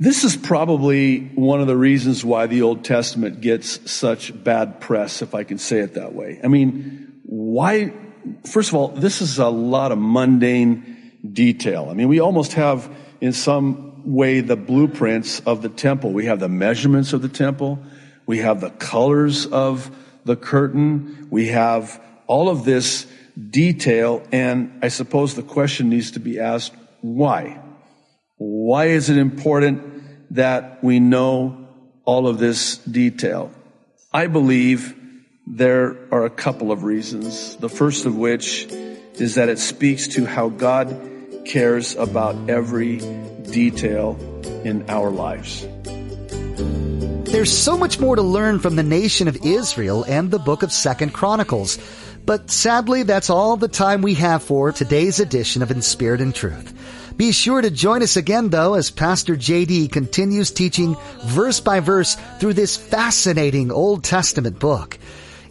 This 0.00 0.22
is 0.22 0.36
probably 0.36 1.20
one 1.34 1.60
of 1.60 1.66
the 1.66 1.76
reasons 1.76 2.24
why 2.24 2.46
the 2.46 2.62
Old 2.62 2.84
Testament 2.84 3.40
gets 3.40 3.90
such 3.90 4.32
bad 4.44 4.80
press, 4.80 5.22
if 5.22 5.34
I 5.34 5.42
can 5.42 5.58
say 5.58 5.80
it 5.80 5.94
that 5.94 6.14
way. 6.14 6.40
I 6.42 6.46
mean, 6.46 7.20
why? 7.24 7.92
First 8.44 8.68
of 8.68 8.76
all, 8.76 8.88
this 8.88 9.20
is 9.20 9.38
a 9.38 9.48
lot 9.48 9.90
of 9.90 9.98
mundane 9.98 11.14
detail. 11.32 11.88
I 11.90 11.94
mean, 11.94 12.08
we 12.08 12.20
almost 12.20 12.52
have, 12.52 12.88
in 13.20 13.32
some 13.32 14.12
way, 14.14 14.40
the 14.40 14.56
blueprints 14.56 15.40
of 15.40 15.62
the 15.62 15.68
temple. 15.68 16.12
We 16.12 16.26
have 16.26 16.38
the 16.38 16.48
measurements 16.48 17.12
of 17.12 17.22
the 17.22 17.28
temple. 17.28 17.80
We 18.28 18.38
have 18.38 18.60
the 18.60 18.70
colors 18.70 19.46
of 19.46 19.90
the 20.26 20.36
curtain. 20.36 21.26
We 21.30 21.48
have 21.48 21.98
all 22.26 22.50
of 22.50 22.64
this 22.64 23.06
detail. 23.50 24.22
And 24.30 24.80
I 24.82 24.88
suppose 24.88 25.34
the 25.34 25.42
question 25.42 25.88
needs 25.88 26.10
to 26.10 26.20
be 26.20 26.38
asked, 26.38 26.74
why? 27.00 27.58
Why 28.36 28.88
is 28.88 29.08
it 29.08 29.16
important 29.16 30.34
that 30.34 30.84
we 30.84 31.00
know 31.00 31.68
all 32.04 32.28
of 32.28 32.38
this 32.38 32.76
detail? 32.76 33.50
I 34.12 34.26
believe 34.26 34.94
there 35.46 35.96
are 36.12 36.26
a 36.26 36.30
couple 36.30 36.70
of 36.70 36.84
reasons. 36.84 37.56
The 37.56 37.70
first 37.70 38.04
of 38.04 38.14
which 38.14 38.66
is 39.14 39.36
that 39.36 39.48
it 39.48 39.58
speaks 39.58 40.06
to 40.08 40.26
how 40.26 40.50
God 40.50 40.94
cares 41.46 41.96
about 41.96 42.50
every 42.50 42.98
detail 43.50 44.18
in 44.64 44.84
our 44.90 45.10
lives. 45.10 45.66
There's 47.30 47.56
so 47.56 47.76
much 47.76 48.00
more 48.00 48.16
to 48.16 48.22
learn 48.22 48.58
from 48.58 48.74
the 48.74 48.82
nation 48.82 49.28
of 49.28 49.44
Israel 49.44 50.02
and 50.08 50.30
the 50.30 50.38
book 50.38 50.62
of 50.62 50.72
Second 50.72 51.12
Chronicles. 51.12 51.78
But 52.24 52.50
sadly, 52.50 53.02
that's 53.02 53.28
all 53.28 53.58
the 53.58 53.68
time 53.68 54.00
we 54.00 54.14
have 54.14 54.42
for 54.42 54.72
today's 54.72 55.20
edition 55.20 55.60
of 55.62 55.70
In 55.70 55.82
Spirit 55.82 56.22
and 56.22 56.34
Truth. 56.34 56.72
Be 57.18 57.32
sure 57.32 57.60
to 57.60 57.70
join 57.70 58.02
us 58.02 58.16
again 58.16 58.48
though 58.48 58.72
as 58.74 58.90
Pastor 58.90 59.36
JD 59.36 59.92
continues 59.92 60.50
teaching 60.50 60.96
verse 61.26 61.60
by 61.60 61.80
verse 61.80 62.16
through 62.40 62.54
this 62.54 62.78
fascinating 62.78 63.70
Old 63.70 64.04
Testament 64.04 64.58
book. 64.58 64.98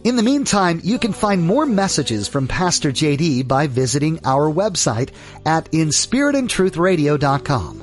In 0.02 0.16
the 0.16 0.24
meantime, 0.24 0.80
you 0.82 0.98
can 0.98 1.12
find 1.12 1.42
more 1.42 1.64
messages 1.64 2.26
from 2.26 2.48
Pastor 2.48 2.90
JD 2.90 3.46
by 3.46 3.68
visiting 3.68 4.18
our 4.24 4.52
website 4.52 5.10
at 5.46 5.70
inspiritandtruthradio.com. 5.70 7.77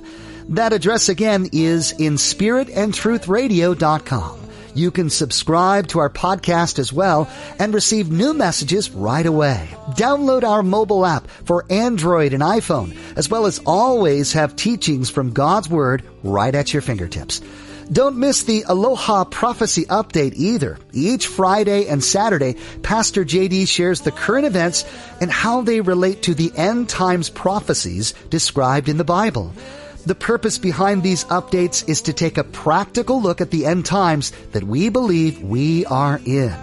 That 0.50 0.74
address 0.74 1.10
again 1.10 1.50
is 1.54 1.94
inspiritandtruthradio.com. 1.94 4.46
You 4.76 4.92
can 4.92 5.10
subscribe 5.10 5.88
to 5.88 6.00
our 6.00 6.10
podcast 6.10 6.80
as 6.80 6.94
well 6.94 7.30
and 7.58 7.74
receive 7.74 8.12
new 8.12 8.34
messages 8.34 8.92
right 8.92 9.26
away. 9.26 9.70
Download 9.92 10.44
our 10.44 10.62
mobile 10.62 11.06
app 11.06 11.28
for 11.46 11.66
Android 11.70 12.34
and 12.34 12.44
iPhone, 12.44 12.96
as 13.16 13.30
well 13.30 13.46
as 13.46 13.62
always 13.66 14.34
have 14.34 14.56
teachings 14.56 15.10
from 15.10 15.32
God's 15.32 15.70
Word 15.70 16.04
right 16.24 16.54
at 16.54 16.74
your 16.74 16.82
fingertips. 16.82 17.42
Don't 17.92 18.18
miss 18.18 18.44
the 18.44 18.66
Aloha 18.68 19.24
Prophecy 19.24 19.86
Update 19.86 20.34
either. 20.36 20.78
Each 20.92 21.28
Friday 21.28 21.88
and 21.88 22.04
Saturday, 22.04 22.58
Pastor 22.84 23.24
JD 23.24 23.68
shares 23.68 24.02
the 24.02 24.12
current 24.12 24.46
events 24.46 24.86
and 25.22 25.32
how 25.32 25.62
they 25.62 25.82
relate 25.82 26.24
to 26.24 26.36
the 26.36 26.52
end 26.56 26.90
times 26.90 27.30
prophecies 27.30 28.14
described 28.30 28.90
in 28.90 28.98
the 28.98 29.04
Bible. 29.04 29.54
The 30.06 30.14
purpose 30.14 30.60
behind 30.60 31.02
these 31.02 31.26
updates 31.26 31.90
is 31.90 32.04
to 32.04 32.14
take 32.14 32.38
a 32.38 32.44
practical 32.44 33.20
look 33.20 33.42
at 33.42 33.50
the 33.50 33.66
end 33.66 33.88
times 33.88 34.32
that 34.52 34.64
we 34.64 34.90
believe 34.90 35.42
we 35.42 35.84
are 35.86 36.22
in. 36.24 36.56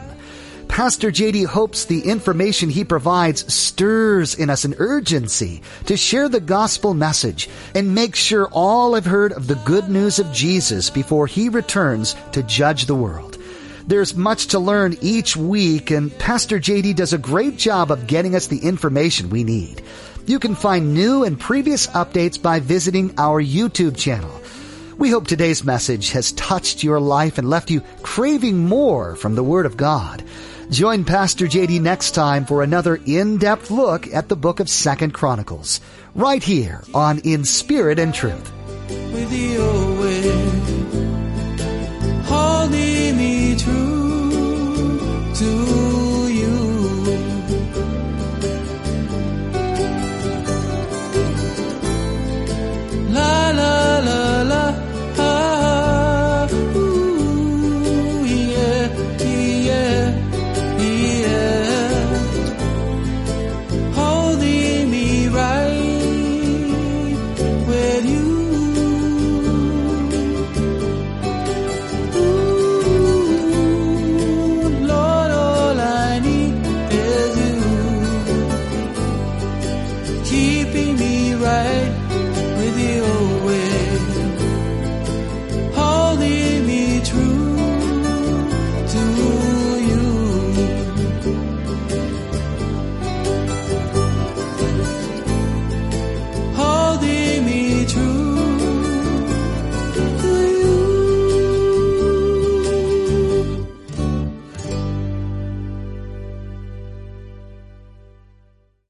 Pastor 0.68 1.10
JD 1.10 1.46
hopes 1.46 1.84
the 1.84 2.08
information 2.08 2.70
he 2.70 2.84
provides 2.84 3.52
stirs 3.52 4.36
in 4.36 4.48
us 4.48 4.64
an 4.64 4.76
urgency 4.78 5.60
to 5.86 5.96
share 5.96 6.28
the 6.28 6.40
gospel 6.40 6.94
message 6.94 7.48
and 7.74 7.94
make 7.94 8.14
sure 8.14 8.48
all 8.52 8.94
have 8.94 9.04
heard 9.04 9.32
of 9.32 9.48
the 9.48 9.60
good 9.66 9.90
news 9.90 10.20
of 10.20 10.32
Jesus 10.32 10.88
before 10.88 11.26
he 11.26 11.48
returns 11.48 12.14
to 12.30 12.44
judge 12.44 12.86
the 12.86 12.94
world. 12.94 13.38
There's 13.86 14.14
much 14.14 14.46
to 14.48 14.60
learn 14.60 14.96
each 15.02 15.36
week 15.36 15.90
and 15.90 16.16
Pastor 16.16 16.60
JD 16.60 16.94
does 16.94 17.12
a 17.12 17.18
great 17.18 17.58
job 17.58 17.90
of 17.90 18.06
getting 18.06 18.36
us 18.36 18.46
the 18.46 18.60
information 18.60 19.30
we 19.30 19.42
need. 19.42 19.82
You 20.24 20.38
can 20.38 20.54
find 20.54 20.94
new 20.94 21.24
and 21.24 21.38
previous 21.38 21.88
updates 21.88 22.40
by 22.40 22.60
visiting 22.60 23.14
our 23.18 23.42
YouTube 23.42 23.96
channel. 23.96 24.30
We 24.96 25.10
hope 25.10 25.26
today's 25.26 25.64
message 25.64 26.10
has 26.12 26.30
touched 26.32 26.84
your 26.84 27.00
life 27.00 27.38
and 27.38 27.50
left 27.50 27.70
you 27.70 27.80
craving 28.02 28.58
more 28.58 29.16
from 29.16 29.34
the 29.34 29.42
Word 29.42 29.66
of 29.66 29.76
God. 29.76 30.22
Join 30.70 31.04
Pastor 31.04 31.46
JD 31.46 31.80
next 31.80 32.12
time 32.12 32.46
for 32.46 32.62
another 32.62 33.00
in-depth 33.04 33.70
look 33.72 34.06
at 34.14 34.28
the 34.28 34.36
book 34.36 34.60
of 34.60 34.70
Second 34.70 35.12
Chronicles, 35.12 35.80
right 36.14 36.42
here 36.42 36.84
on 36.94 37.18
In 37.20 37.44
Spirit 37.44 37.98
and 37.98 38.14
Truth. 38.14 38.52